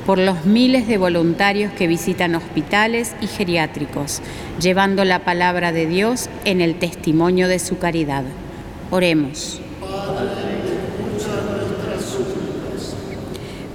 por 0.06 0.18
los 0.18 0.44
miles 0.44 0.86
de 0.86 0.96
voluntarios 0.96 1.72
que 1.72 1.88
visitan 1.88 2.36
hospitales 2.36 3.16
y 3.20 3.26
geriátricos, 3.26 4.22
llevando 4.60 5.04
la 5.04 5.24
palabra 5.24 5.72
de 5.72 5.86
Dios 5.86 6.30
en 6.44 6.60
el 6.60 6.76
testimonio 6.76 7.48
de 7.48 7.58
su 7.58 7.78
caridad. 7.78 8.22
Oremos. 8.92 9.60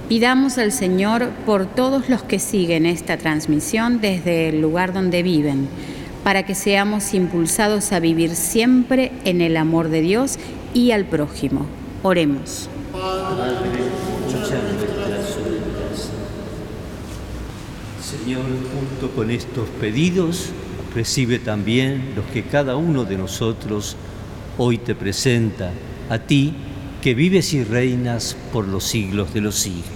Pidamos 0.08 0.56
al 0.56 0.72
Señor 0.72 1.28
por 1.44 1.66
todos 1.66 2.08
los 2.08 2.22
que 2.22 2.38
siguen 2.38 2.86
esta 2.86 3.18
transmisión 3.18 4.00
desde 4.00 4.48
el 4.48 4.62
lugar 4.62 4.94
donde 4.94 5.22
viven 5.22 5.68
para 6.24 6.44
que 6.44 6.54
seamos 6.54 7.12
impulsados 7.12 7.92
a 7.92 8.00
vivir 8.00 8.34
siempre 8.34 9.12
en 9.24 9.42
el 9.42 9.56
amor 9.58 9.90
de 9.90 10.00
Dios 10.00 10.38
y 10.72 10.90
al 10.90 11.04
prójimo. 11.04 11.66
Oremos. 12.02 12.68
Señor, 18.00 18.42
junto 18.42 19.14
con 19.14 19.30
estos 19.30 19.68
pedidos, 19.80 20.50
recibe 20.94 21.38
también 21.38 22.14
los 22.16 22.24
que 22.26 22.42
cada 22.42 22.76
uno 22.76 23.04
de 23.04 23.18
nosotros 23.18 23.96
hoy 24.56 24.78
te 24.78 24.94
presenta 24.94 25.72
a 26.08 26.18
ti, 26.18 26.54
que 27.02 27.14
vives 27.14 27.52
y 27.52 27.64
reinas 27.64 28.34
por 28.50 28.66
los 28.66 28.84
siglos 28.84 29.34
de 29.34 29.42
los 29.42 29.56
siglos. 29.56 29.93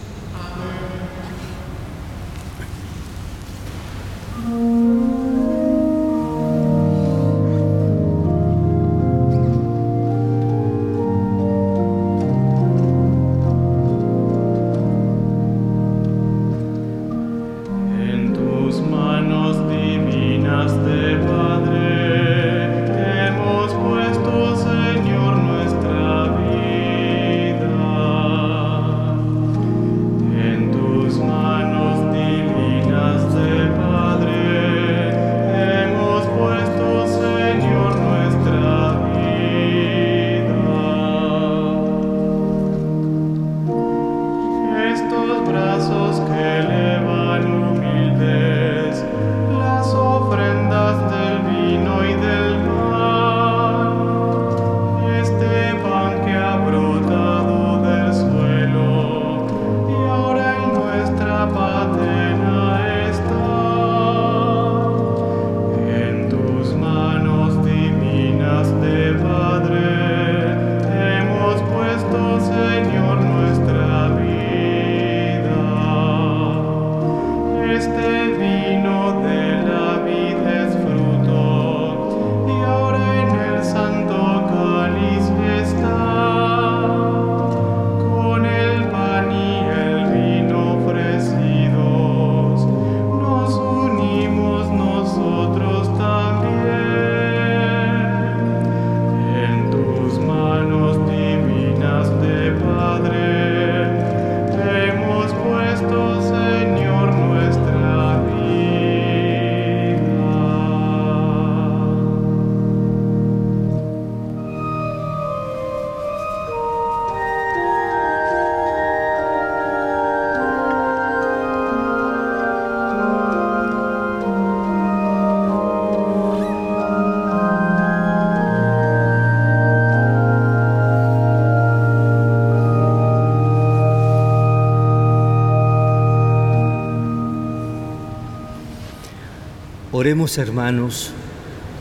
Oremos 140.01 140.39
hermanos 140.39 141.11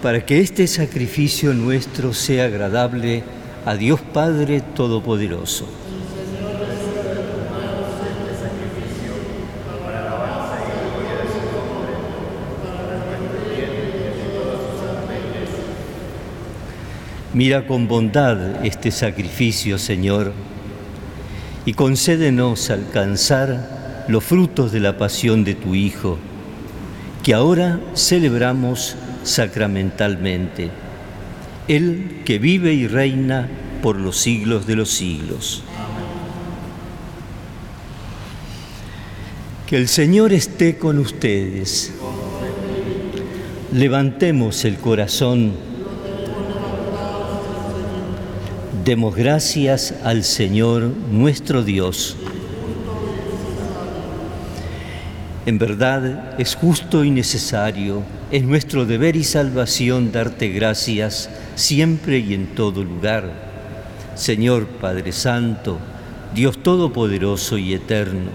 para 0.02 0.26
que 0.26 0.40
este 0.40 0.66
sacrificio 0.66 1.54
nuestro 1.54 2.16
sea 2.16 2.46
agradable 2.46 3.22
a 3.64 3.76
Dios 3.76 4.02
Padre 4.02 4.62
Todopoderoso. 4.62 5.68
Mira 17.36 17.68
con 17.68 17.88
bondad 17.88 18.66
este 18.66 18.90
sacrificio, 18.90 19.78
Señor, 19.78 20.34
y 21.68 21.74
concédenos 21.74 22.72
alcanzar 22.72 24.06
los 24.08 24.24
frutos 24.24 24.72
de 24.72 24.80
la 24.80 24.98
pasión 24.98 25.44
de 25.44 25.54
tu 25.54 25.76
Hijo 25.76 26.18
que 27.28 27.34
ahora 27.34 27.82
celebramos 27.94 28.96
sacramentalmente, 29.26 30.70
el 31.68 32.22
que 32.24 32.40
vive 32.40 32.74
y 32.74 32.88
reina 32.88 33.50
por 33.84 33.98
los 33.98 34.16
siglos 34.16 34.66
de 34.66 34.78
los 34.78 34.92
siglos. 34.92 35.62
Que 39.68 39.76
el 39.76 39.90
Señor 39.90 40.32
esté 40.32 40.78
con 40.78 41.00
ustedes. 41.00 41.92
Levantemos 43.74 44.64
el 44.64 44.78
corazón. 44.78 45.52
Demos 48.86 49.18
gracias 49.18 49.96
al 50.06 50.24
Señor 50.24 50.94
nuestro 51.12 51.66
Dios. 51.66 52.16
En 55.48 55.60
verdad 55.60 56.38
es 56.38 56.56
justo 56.56 57.06
y 57.06 57.10
necesario, 57.10 58.04
es 58.32 58.44
nuestro 58.44 58.86
deber 58.86 59.16
y 59.16 59.24
salvación 59.24 60.12
darte 60.12 60.50
gracias 60.50 61.30
siempre 61.56 62.20
y 62.20 62.34
en 62.34 62.48
todo 62.48 62.84
lugar. 62.84 63.32
Señor 64.16 64.68
Padre 64.68 65.14
Santo, 65.14 65.80
Dios 66.36 66.62
Todopoderoso 66.62 67.58
y 67.58 67.74
Eterno, 67.74 68.30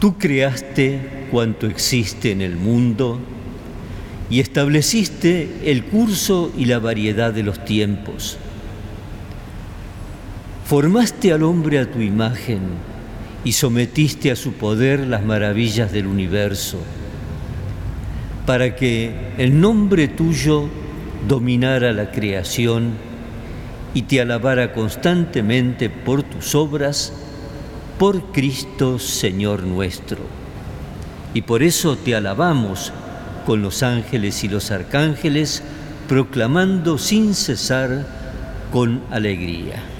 Tú 0.00 0.18
creaste 0.18 1.28
cuanto 1.30 1.68
existe 1.68 2.32
en 2.32 2.40
el 2.40 2.56
mundo 2.56 3.20
y 4.28 4.40
estableciste 4.40 5.70
el 5.70 5.84
curso 5.84 6.52
y 6.58 6.64
la 6.64 6.80
variedad 6.80 7.32
de 7.32 7.44
los 7.44 7.64
tiempos. 7.64 8.38
Formaste 10.66 11.32
al 11.32 11.44
hombre 11.44 11.78
a 11.78 11.88
tu 11.88 12.00
imagen 12.00 12.95
y 13.46 13.52
sometiste 13.52 14.32
a 14.32 14.36
su 14.36 14.54
poder 14.54 15.06
las 15.06 15.24
maravillas 15.24 15.92
del 15.92 16.08
universo, 16.08 16.78
para 18.44 18.74
que 18.74 19.14
el 19.38 19.60
nombre 19.60 20.08
tuyo 20.08 20.64
dominara 21.28 21.92
la 21.92 22.10
creación 22.10 22.94
y 23.94 24.02
te 24.02 24.20
alabara 24.20 24.72
constantemente 24.72 25.88
por 25.88 26.24
tus 26.24 26.56
obras, 26.56 27.12
por 28.00 28.32
Cristo 28.32 28.98
Señor 28.98 29.62
nuestro. 29.62 30.18
Y 31.32 31.42
por 31.42 31.62
eso 31.62 31.94
te 31.96 32.16
alabamos 32.16 32.92
con 33.46 33.62
los 33.62 33.84
ángeles 33.84 34.42
y 34.42 34.48
los 34.48 34.72
arcángeles, 34.72 35.62
proclamando 36.08 36.98
sin 36.98 37.32
cesar 37.32 38.08
con 38.72 39.02
alegría. 39.12 39.95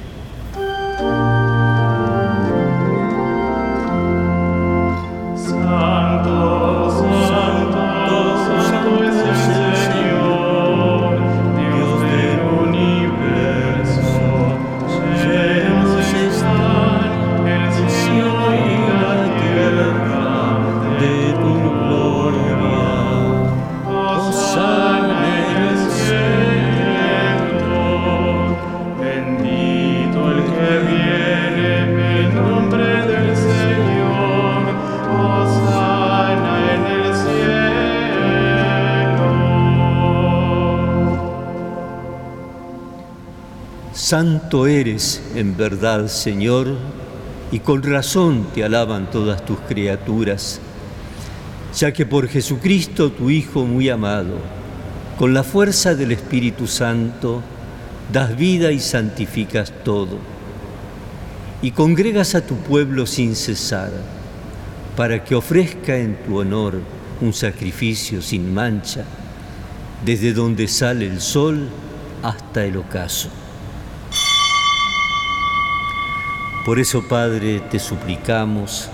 Santo 44.09 44.69
eres 44.69 45.21
en 45.35 45.57
verdad, 45.57 46.07
Señor, 46.07 46.77
y 47.51 47.59
con 47.59 47.83
razón 47.83 48.47
te 48.55 48.63
alaban 48.63 49.11
todas 49.11 49.45
tus 49.45 49.59
criaturas, 49.59 50.61
ya 51.77 51.93
que 51.93 52.07
por 52.07 52.29
Jesucristo, 52.29 53.11
tu 53.11 53.31
Hijo 53.31 53.65
muy 53.65 53.89
amado, 53.89 54.37
con 55.19 55.35
la 55.35 55.43
fuerza 55.43 55.97
del 55.97 56.13
Espíritu 56.13 56.69
Santo, 56.69 57.43
das 58.13 58.37
vida 58.37 58.71
y 58.71 58.79
santificas 58.79 59.73
todo, 59.83 60.19
y 61.61 61.73
congregas 61.73 62.37
a 62.37 62.47
tu 62.47 62.55
pueblo 62.59 63.07
sin 63.07 63.35
cesar, 63.35 63.91
para 64.97 65.25
que 65.25 65.35
ofrezca 65.35 65.97
en 65.97 66.15
tu 66.25 66.39
honor 66.39 66.81
un 67.21 67.33
sacrificio 67.33 68.23
sin 68.23 68.55
mancha, 68.55 69.03
desde 70.05 70.33
donde 70.33 70.69
sale 70.69 71.09
el 71.09 71.21
sol 71.21 71.69
hasta 72.23 72.65
el 72.65 72.77
ocaso. 72.77 73.31
Por 76.67 76.81
eso, 76.81 77.07
Padre, 77.07 77.61
te 77.61 77.79
suplicamos 77.79 78.89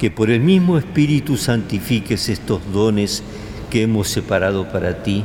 que 0.00 0.10
por 0.10 0.30
el 0.30 0.40
mismo 0.40 0.78
Espíritu 0.78 1.36
santifiques 1.36 2.30
estos 2.30 2.62
dones 2.72 3.22
que 3.68 3.82
hemos 3.82 4.08
separado 4.08 4.70
para 4.70 5.02
ti, 5.02 5.22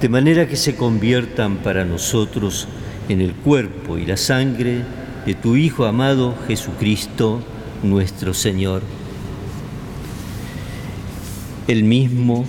de 0.00 0.08
manera 0.08 0.46
que 0.46 0.54
se 0.54 0.76
conviertan 0.76 1.56
para 1.56 1.84
nosotros 1.84 2.68
en 3.08 3.20
el 3.22 3.32
cuerpo 3.32 3.98
y 3.98 4.06
la 4.06 4.16
sangre 4.16 4.82
de 5.26 5.34
tu 5.34 5.56
Hijo 5.56 5.84
amado 5.84 6.36
Jesucristo, 6.46 7.42
nuestro 7.82 8.34
Señor. 8.34 8.82
El 11.66 11.82
mismo, 11.82 12.44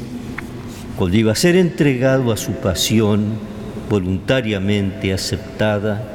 cuando 0.98 1.18
iba 1.18 1.32
a 1.32 1.36
ser 1.36 1.56
entregado 1.56 2.32
a 2.32 2.38
su 2.38 2.52
pasión 2.52 3.40
voluntariamente 3.90 5.12
aceptada, 5.12 6.15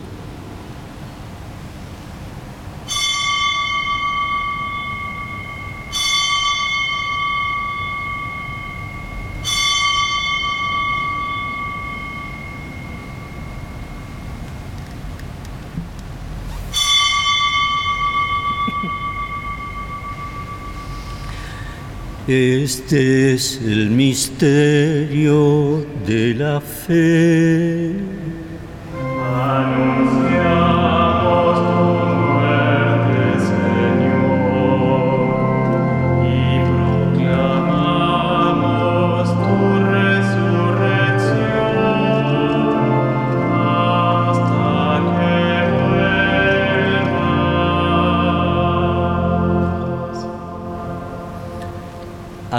Este 22.33 23.33
es 23.33 23.59
el 23.61 23.89
misterio 23.89 25.85
de 26.07 26.33
la 26.33 26.61
fe. 26.61 27.91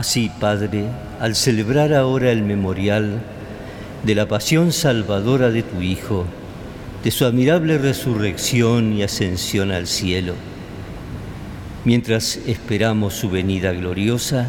Así, 0.02 0.32
Padre, 0.40 0.86
al 1.20 1.36
celebrar 1.36 1.94
ahora 1.94 2.32
el 2.32 2.42
memorial 2.42 3.22
de 4.02 4.16
la 4.16 4.26
pasión 4.26 4.72
salvadora 4.72 5.52
de 5.52 5.62
tu 5.62 5.80
Hijo, 5.80 6.26
de 7.04 7.12
su 7.12 7.24
admirable 7.24 7.78
resurrección 7.78 8.94
y 8.94 9.04
ascensión 9.04 9.70
al 9.70 9.86
cielo, 9.86 10.34
mientras 11.84 12.40
esperamos 12.48 13.14
su 13.14 13.30
venida 13.30 13.70
gloriosa, 13.70 14.48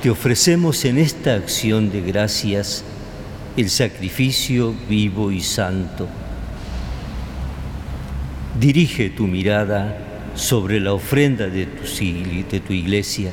te 0.00 0.10
ofrecemos 0.10 0.84
en 0.84 0.98
esta 0.98 1.34
acción 1.34 1.90
de 1.90 2.02
gracias 2.02 2.84
el 3.56 3.68
sacrificio 3.68 4.76
vivo 4.88 5.32
y 5.32 5.40
santo. 5.40 6.06
Dirige 8.60 9.10
tu 9.10 9.26
mirada 9.26 9.98
sobre 10.36 10.78
la 10.78 10.92
ofrenda 10.92 11.48
de 11.48 11.66
tu, 11.66 11.82
de 11.82 12.60
tu 12.60 12.72
iglesia 12.72 13.32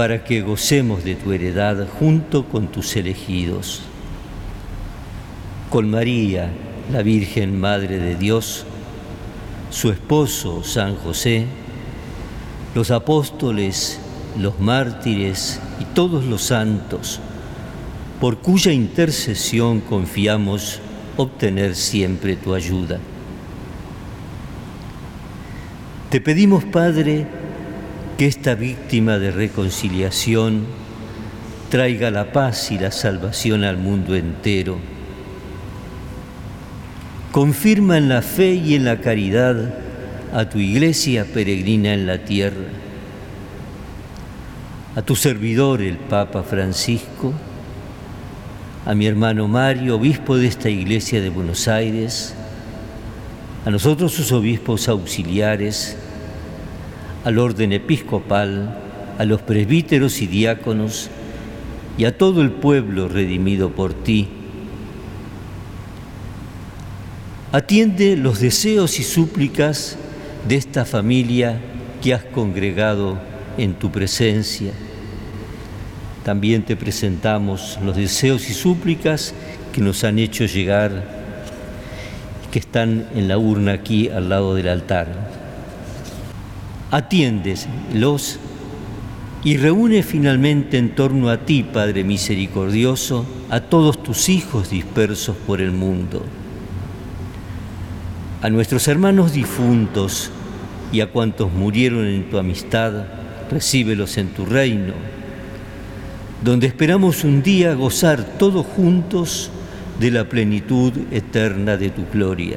para 0.00 0.24
que 0.24 0.40
gocemos 0.40 1.04
de 1.04 1.14
tu 1.14 1.30
heredad 1.30 1.86
junto 1.86 2.46
con 2.46 2.68
tus 2.68 2.96
elegidos. 2.96 3.82
Con 5.68 5.90
María, 5.90 6.48
la 6.90 7.02
Virgen 7.02 7.60
Madre 7.60 7.98
de 7.98 8.16
Dios, 8.16 8.64
su 9.68 9.90
esposo 9.90 10.64
San 10.64 10.96
José, 10.96 11.44
los 12.74 12.90
apóstoles, 12.90 14.00
los 14.38 14.58
mártires 14.58 15.60
y 15.78 15.84
todos 15.84 16.24
los 16.24 16.44
santos, 16.44 17.20
por 18.22 18.38
cuya 18.38 18.72
intercesión 18.72 19.80
confiamos 19.80 20.80
obtener 21.18 21.76
siempre 21.76 22.36
tu 22.36 22.54
ayuda. 22.54 22.98
Te 26.08 26.22
pedimos, 26.22 26.64
Padre, 26.64 27.26
que 28.20 28.26
esta 28.26 28.54
víctima 28.54 29.18
de 29.18 29.30
reconciliación 29.30 30.66
traiga 31.70 32.10
la 32.10 32.32
paz 32.32 32.70
y 32.70 32.78
la 32.78 32.90
salvación 32.90 33.64
al 33.64 33.78
mundo 33.78 34.14
entero. 34.14 34.76
Confirma 37.32 37.96
en 37.96 38.10
la 38.10 38.20
fe 38.20 38.52
y 38.52 38.74
en 38.74 38.84
la 38.84 39.00
caridad 39.00 39.72
a 40.34 40.50
tu 40.50 40.58
iglesia 40.58 41.24
peregrina 41.32 41.94
en 41.94 42.06
la 42.06 42.22
tierra, 42.22 42.68
a 44.96 45.00
tu 45.00 45.16
servidor 45.16 45.80
el 45.80 45.96
Papa 45.96 46.42
Francisco, 46.42 47.32
a 48.84 48.94
mi 48.94 49.06
hermano 49.06 49.48
Mario, 49.48 49.96
obispo 49.96 50.36
de 50.36 50.46
esta 50.46 50.68
iglesia 50.68 51.22
de 51.22 51.30
Buenos 51.30 51.68
Aires, 51.68 52.34
a 53.64 53.70
nosotros 53.70 54.12
sus 54.12 54.30
obispos 54.30 54.90
auxiliares, 54.90 55.96
al 57.24 57.38
orden 57.38 57.72
episcopal, 57.72 58.78
a 59.18 59.24
los 59.24 59.42
presbíteros 59.42 60.22
y 60.22 60.26
diáconos 60.26 61.10
y 61.98 62.04
a 62.04 62.16
todo 62.16 62.42
el 62.42 62.50
pueblo 62.50 63.08
redimido 63.08 63.70
por 63.70 63.92
ti. 63.92 64.28
Atiende 67.52 68.16
los 68.16 68.40
deseos 68.40 68.98
y 68.98 69.02
súplicas 69.02 69.98
de 70.48 70.56
esta 70.56 70.84
familia 70.84 71.60
que 72.02 72.14
has 72.14 72.24
congregado 72.24 73.18
en 73.58 73.74
tu 73.74 73.90
presencia 73.90 74.72
también 76.24 76.62
te 76.64 76.76
presentamos 76.76 77.78
los 77.82 77.96
deseos 77.96 78.50
y 78.50 78.54
súplicas 78.54 79.32
que 79.72 79.80
nos 79.80 80.04
han 80.04 80.18
hecho 80.18 80.44
llegar, 80.44 81.02
que 82.52 82.58
están 82.58 83.08
en 83.14 83.26
la 83.26 83.38
urna 83.38 83.72
aquí 83.72 84.08
al 84.08 84.28
lado 84.28 84.54
del 84.54 84.68
altar. 84.68 85.39
Atiéndelos 86.90 88.38
y 89.44 89.56
reúne 89.56 90.02
finalmente 90.02 90.76
en 90.78 90.94
torno 90.94 91.30
a 91.30 91.38
ti, 91.38 91.62
Padre 91.62 92.04
misericordioso, 92.04 93.24
a 93.48 93.60
todos 93.60 94.02
tus 94.02 94.28
hijos 94.28 94.70
dispersos 94.70 95.36
por 95.46 95.60
el 95.60 95.72
mundo. 95.72 96.24
A 98.42 98.50
nuestros 98.50 98.88
hermanos 98.88 99.32
difuntos 99.32 100.30
y 100.92 101.00
a 101.00 101.10
cuantos 101.10 101.52
murieron 101.52 102.06
en 102.06 102.28
tu 102.28 102.38
amistad, 102.38 103.04
recíbelos 103.50 104.18
en 104.18 104.28
tu 104.28 104.44
reino 104.44 104.94
donde 106.42 106.66
esperamos 106.66 107.24
un 107.24 107.42
día 107.42 107.74
gozar 107.74 108.24
todos 108.38 108.64
juntos 108.64 109.50
de 109.98 110.10
la 110.10 110.28
plenitud 110.28 110.92
eterna 111.10 111.76
de 111.76 111.90
tu 111.90 112.06
gloria. 112.10 112.56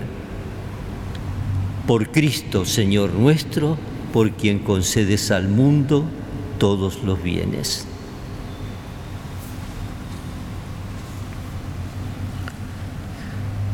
Por 1.85 2.09
Cristo, 2.09 2.63
Señor 2.65 3.13
nuestro, 3.13 3.77
por 4.13 4.31
quien 4.33 4.59
concedes 4.59 5.31
al 5.31 5.49
mundo 5.49 6.05
todos 6.59 7.03
los 7.03 7.21
bienes. 7.21 7.87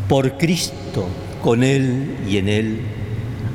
Por 0.08 0.38
Cristo, 0.38 1.08
con 1.44 1.62
Él 1.64 2.18
y 2.28 2.38
en 2.38 2.48
Él, 2.48 2.82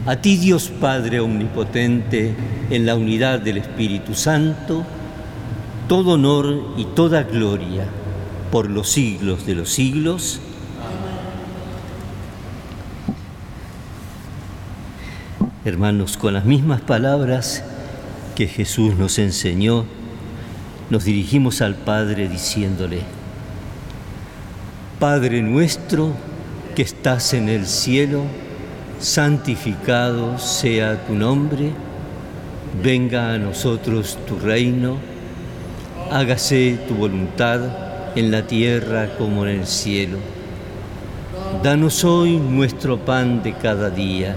a 0.07 0.17
ti 0.17 0.37
Dios 0.37 0.71
Padre 0.79 1.21
Omnipotente, 1.21 2.35
en 2.71 2.87
la 2.87 2.95
unidad 2.95 3.41
del 3.41 3.57
Espíritu 3.57 4.15
Santo, 4.15 4.85
todo 5.89 6.13
honor 6.13 6.75
y 6.77 6.85
toda 6.85 7.23
gloria 7.23 7.87
por 8.53 8.71
los 8.71 8.91
siglos 8.91 9.47
de 9.47 9.55
los 9.55 9.71
siglos. 9.71 10.41
Hermanos, 15.65 16.17
con 16.17 16.35
las 16.35 16.45
mismas 16.45 16.81
palabras 16.81 17.62
que 18.35 18.47
Jesús 18.47 18.97
nos 18.97 19.19
enseñó, 19.19 19.85
nos 20.91 21.05
dirigimos 21.05 21.62
al 21.62 21.75
Padre 21.75 22.29
diciéndole, 22.29 23.01
Padre 24.99 25.43
nuestro 25.43 26.12
que 26.75 26.83
estás 26.83 27.35
en 27.35 27.49
el 27.49 27.67
cielo, 27.67 28.23
santificado 29.01 30.39
sea 30.39 31.07
tu 31.07 31.15
nombre, 31.15 31.71
venga 32.83 33.33
a 33.33 33.39
nosotros 33.39 34.19
tu 34.27 34.39
reino 34.39 34.99
hágase 36.11 36.79
tu 36.87 36.95
voluntad 36.95 37.61
en 38.15 38.31
la 38.31 38.47
tierra 38.47 39.17
como 39.19 39.47
en 39.47 39.61
el 39.61 39.67
cielo. 39.67 40.19
Danos 41.62 42.05
hoy 42.05 42.37
nuestro 42.37 42.99
pan 42.99 43.43
de 43.43 43.53
cada 43.55 43.91
día. 43.91 44.37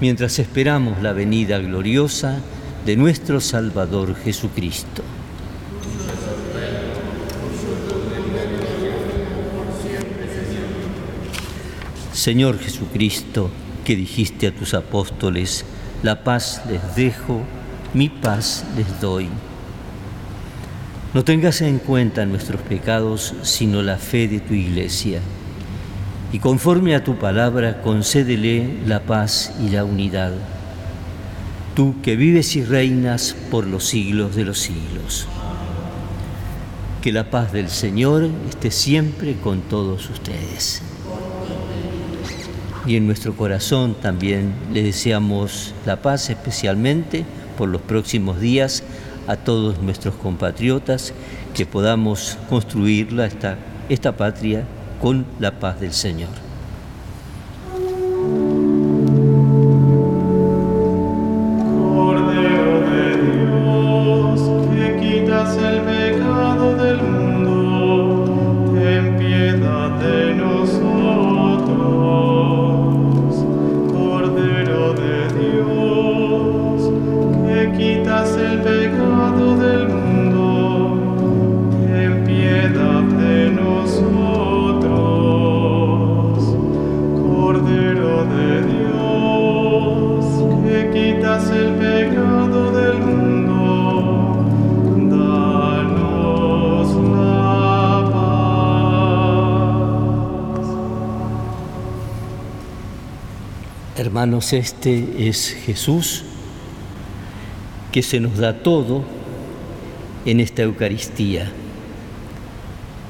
mientras 0.00 0.38
esperamos 0.38 1.02
la 1.02 1.12
venida 1.12 1.58
gloriosa 1.58 2.38
de 2.84 2.96
nuestro 2.96 3.40
Salvador 3.40 4.14
Jesucristo. 4.16 5.02
Señor 12.12 12.58
Jesucristo, 12.58 13.50
que 13.84 13.96
dijiste 13.96 14.46
a 14.46 14.54
tus 14.54 14.72
apóstoles, 14.72 15.64
la 16.02 16.24
paz 16.24 16.62
les 16.68 16.96
dejo, 16.96 17.42
mi 17.92 18.08
paz 18.08 18.64
les 18.76 19.00
doy. 19.00 19.28
No 21.12 21.22
tengas 21.22 21.60
en 21.60 21.78
cuenta 21.78 22.26
nuestros 22.26 22.60
pecados, 22.62 23.34
sino 23.42 23.82
la 23.82 23.98
fe 23.98 24.26
de 24.26 24.40
tu 24.40 24.54
iglesia. 24.54 25.20
Y 26.34 26.40
conforme 26.40 26.96
a 26.96 27.04
tu 27.04 27.16
palabra, 27.16 27.80
concédele 27.80 28.80
la 28.88 29.04
paz 29.04 29.54
y 29.64 29.68
la 29.68 29.84
unidad. 29.84 30.32
Tú 31.76 31.94
que 32.02 32.16
vives 32.16 32.56
y 32.56 32.64
reinas 32.64 33.36
por 33.52 33.68
los 33.68 33.84
siglos 33.84 34.34
de 34.34 34.44
los 34.44 34.58
siglos. 34.58 35.28
Que 37.02 37.12
la 37.12 37.30
paz 37.30 37.52
del 37.52 37.68
Señor 37.68 38.28
esté 38.48 38.72
siempre 38.72 39.36
con 39.36 39.60
todos 39.60 40.10
ustedes. 40.10 40.82
Y 42.84 42.96
en 42.96 43.06
nuestro 43.06 43.36
corazón 43.36 43.94
también 43.94 44.54
le 44.72 44.82
deseamos 44.82 45.72
la 45.86 46.02
paz 46.02 46.30
especialmente 46.30 47.24
por 47.56 47.68
los 47.68 47.80
próximos 47.80 48.40
días 48.40 48.82
a 49.28 49.36
todos 49.36 49.80
nuestros 49.80 50.16
compatriotas 50.16 51.12
que 51.54 51.64
podamos 51.64 52.38
construirla 52.48 53.26
esta, 53.26 53.56
esta 53.88 54.16
patria 54.16 54.64
con 55.04 55.26
la 55.38 55.50
paz 55.50 55.80
del 55.80 55.92
Señor. 55.92 56.43
Hermanos, 103.96 104.52
este 104.52 105.28
es 105.28 105.50
Jesús 105.50 106.24
que 107.92 108.02
se 108.02 108.18
nos 108.18 108.38
da 108.38 108.60
todo 108.60 109.04
en 110.26 110.40
esta 110.40 110.62
Eucaristía. 110.62 111.48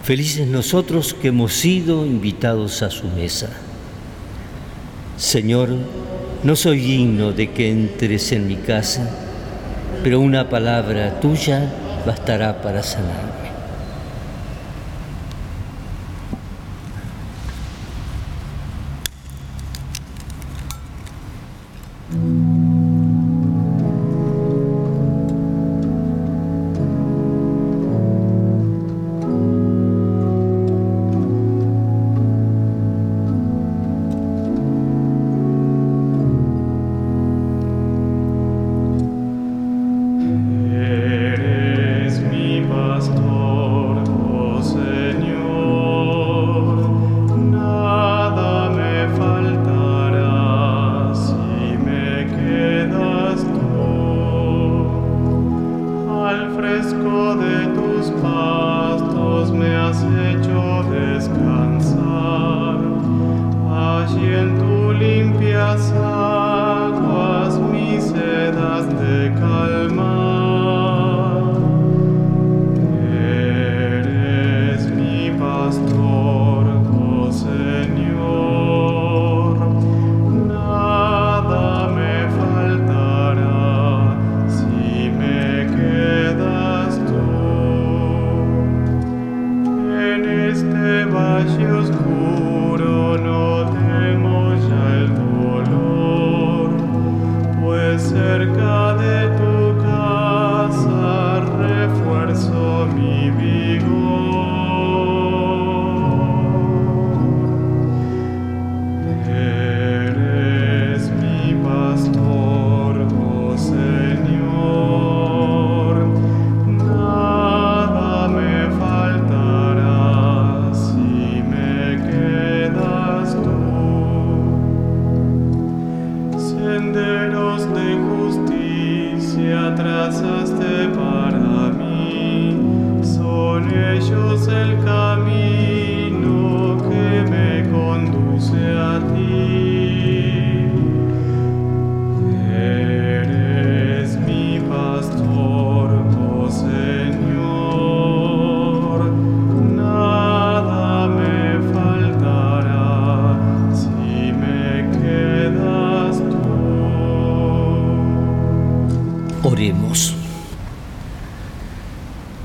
Felices 0.03 0.47
nosotros 0.47 1.15
que 1.15 1.29
hemos 1.29 1.55
sido 1.55 2.05
invitados 2.05 2.83
a 2.83 2.91
su 2.91 3.09
mesa. 3.09 3.49
Señor, 5.17 5.71
no 6.43 6.55
soy 6.55 6.81
digno 6.81 7.33
de 7.33 7.51
que 7.51 7.71
entres 7.71 8.33
en 8.33 8.47
mi 8.47 8.57
casa, 8.57 9.09
pero 10.03 10.21
una 10.21 10.51
palabra 10.51 11.19
tuya 11.19 11.73
bastará 12.05 12.61
para 12.61 12.83
sanar. 12.83 13.34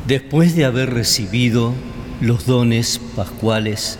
Después 0.10 0.56
de 0.56 0.66
haber 0.66 0.92
recibido 0.92 1.72
los 2.20 2.48
dones 2.48 3.00
pascuales, 3.16 4.00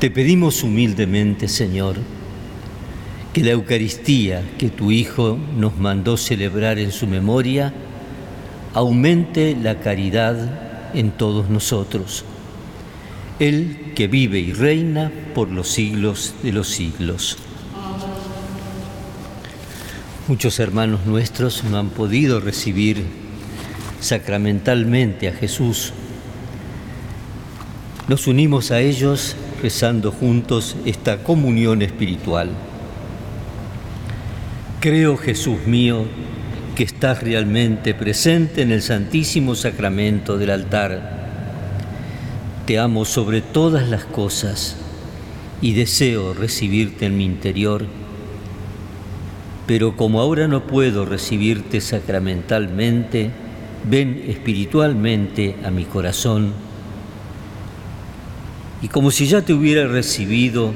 te 0.00 0.10
pedimos 0.10 0.62
humildemente, 0.62 1.48
Señor, 1.48 1.96
que 3.32 3.42
la 3.42 3.52
Eucaristía 3.52 4.42
que 4.58 4.68
tu 4.68 4.90
Hijo 4.90 5.38
nos 5.56 5.78
mandó 5.78 6.18
celebrar 6.18 6.78
en 6.78 6.92
su 6.92 7.06
memoria 7.06 7.72
aumente 8.74 9.56
la 9.56 9.80
caridad 9.80 10.92
en 10.92 11.10
todos 11.12 11.48
nosotros. 11.48 12.26
Él 13.38 13.92
que 13.94 14.08
vive 14.08 14.40
y 14.40 14.52
reina 14.52 15.10
por 15.34 15.48
los 15.48 15.68
siglos 15.68 16.34
de 16.42 16.52
los 16.52 16.68
siglos. 16.68 17.38
Muchos 20.28 20.60
hermanos 20.60 21.06
nuestros 21.06 21.64
no 21.64 21.78
han 21.78 21.88
podido 21.88 22.40
recibir 22.40 23.27
sacramentalmente 24.00 25.28
a 25.28 25.32
Jesús. 25.32 25.92
Nos 28.08 28.26
unimos 28.26 28.70
a 28.70 28.80
ellos 28.80 29.36
rezando 29.62 30.12
juntos 30.12 30.76
esta 30.84 31.22
comunión 31.22 31.82
espiritual. 31.82 32.50
Creo, 34.80 35.16
Jesús 35.16 35.66
mío, 35.66 36.06
que 36.74 36.84
estás 36.84 37.22
realmente 37.22 37.94
presente 37.94 38.62
en 38.62 38.70
el 38.70 38.82
Santísimo 38.82 39.56
Sacramento 39.56 40.38
del 40.38 40.50
altar. 40.50 41.18
Te 42.66 42.78
amo 42.78 43.04
sobre 43.04 43.40
todas 43.40 43.88
las 43.88 44.04
cosas 44.04 44.76
y 45.60 45.72
deseo 45.72 46.34
recibirte 46.34 47.06
en 47.06 47.16
mi 47.16 47.24
interior. 47.24 47.84
Pero 49.66 49.96
como 49.96 50.20
ahora 50.20 50.46
no 50.46 50.66
puedo 50.66 51.04
recibirte 51.04 51.80
sacramentalmente, 51.80 53.32
ven 53.88 54.24
espiritualmente 54.28 55.56
a 55.64 55.70
mi 55.70 55.84
corazón 55.84 56.52
y 58.80 58.88
como 58.88 59.10
si 59.10 59.26
ya 59.26 59.42
te 59.42 59.52
hubiera 59.52 59.88
recibido, 59.88 60.72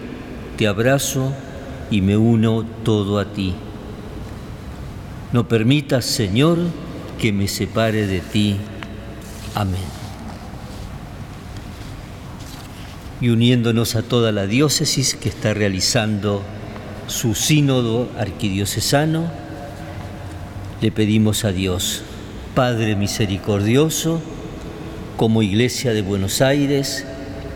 te 0.57 0.67
abrazo 0.67 1.33
y 1.91 2.01
me 2.01 2.17
uno 2.17 2.65
todo 2.85 3.19
a 3.19 3.27
ti. 3.27 3.55
No 5.33 5.47
permitas, 5.47 6.05
Señor, 6.05 6.59
que 7.19 7.33
me 7.33 7.47
separe 7.47 8.07
de 8.07 8.21
ti. 8.21 8.57
Amén. 9.55 9.81
Y 13.21 13.29
uniéndonos 13.29 13.95
a 13.95 14.03
toda 14.03 14.33
la 14.33 14.47
diócesis 14.47 15.15
que 15.15 15.29
está 15.29 15.55
realizando 15.55 16.43
su 17.07 17.37
sínodo 17.37 18.09
arquidiocesano, 18.19 19.31
le 20.81 20.91
pedimos 20.91 21.45
a 21.45 21.53
Dios, 21.53 22.03
Padre 22.55 22.97
misericordioso, 22.97 24.21
como 25.17 25.43
Iglesia 25.43 25.95
de 25.95 26.03
Buenos 26.03 26.43
Aires, 26.43 27.07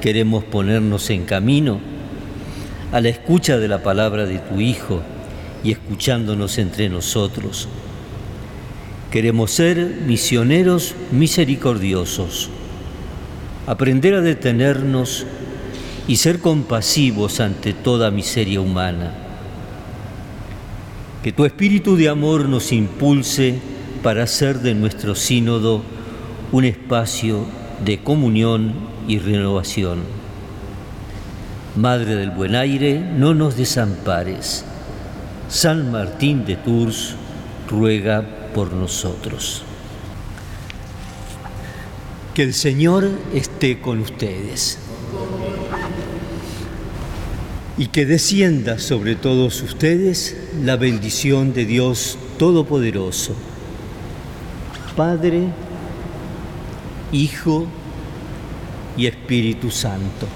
queremos 0.00 0.42
ponernos 0.42 1.10
en 1.10 1.24
camino 1.24 1.80
a 2.92 3.02
la 3.02 3.10
escucha 3.10 3.58
de 3.58 3.68
la 3.68 3.82
palabra 3.82 4.24
de 4.24 4.38
tu 4.38 4.58
Hijo 4.58 5.02
y 5.62 5.72
escuchándonos 5.72 6.56
entre 6.56 6.88
nosotros. 6.88 7.68
Queremos 9.10 9.50
ser 9.50 9.76
misioneros 10.06 10.94
misericordiosos, 11.12 12.48
aprender 13.66 14.14
a 14.14 14.22
detenernos 14.22 15.26
y 16.08 16.16
ser 16.16 16.38
compasivos 16.38 17.40
ante 17.40 17.74
toda 17.74 18.10
miseria 18.10 18.62
humana. 18.62 19.12
Que 21.22 21.32
tu 21.32 21.44
espíritu 21.44 21.96
de 21.96 22.08
amor 22.08 22.48
nos 22.48 22.72
impulse 22.72 23.75
para 24.02 24.24
hacer 24.24 24.60
de 24.60 24.74
nuestro 24.74 25.14
sínodo 25.14 25.82
un 26.52 26.64
espacio 26.64 27.44
de 27.84 27.98
comunión 28.02 28.74
y 29.08 29.18
renovación. 29.18 30.00
Madre 31.76 32.14
del 32.14 32.30
buen 32.30 32.54
aire, 32.54 32.98
no 33.00 33.34
nos 33.34 33.56
desampares. 33.56 34.64
San 35.48 35.92
Martín 35.92 36.44
de 36.44 36.56
Tours 36.56 37.14
ruega 37.68 38.24
por 38.54 38.72
nosotros. 38.72 39.62
Que 42.34 42.42
el 42.42 42.54
Señor 42.54 43.10
esté 43.34 43.80
con 43.80 44.00
ustedes 44.00 44.78
y 47.78 47.88
que 47.88 48.06
descienda 48.06 48.78
sobre 48.78 49.16
todos 49.16 49.60
ustedes 49.62 50.36
la 50.62 50.76
bendición 50.76 51.52
de 51.52 51.66
Dios 51.66 52.18
Todopoderoso, 52.38 53.34
Padre, 54.96 55.42
Hijo 57.12 57.66
y 58.96 59.06
Espíritu 59.06 59.70
Santo. 59.70 60.26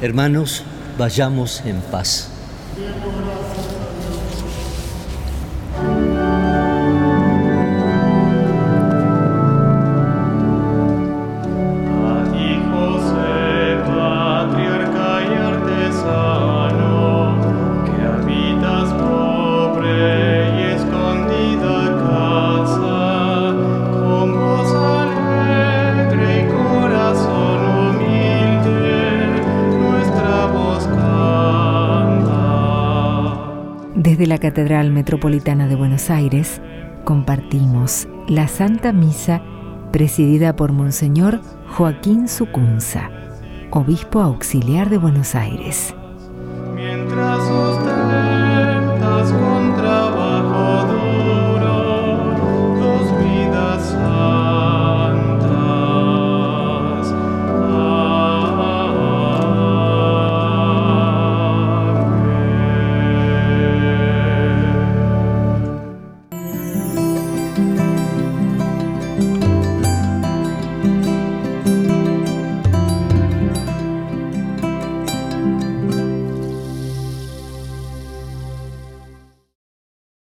Hermanos, 0.00 0.62
vayamos 0.96 1.62
en 1.66 1.80
paz. 1.80 2.30
Catedral 34.40 34.90
Metropolitana 34.90 35.68
de 35.68 35.76
Buenos 35.76 36.10
Aires 36.10 36.60
compartimos 37.04 38.08
la 38.26 38.48
Santa 38.48 38.92
Misa 38.92 39.42
presidida 39.92 40.56
por 40.56 40.72
Monseñor 40.72 41.40
Joaquín 41.68 42.26
Sucunza, 42.26 43.10
Obispo 43.70 44.20
Auxiliar 44.20 44.88
de 44.88 44.98
Buenos 44.98 45.34
Aires. 45.34 45.94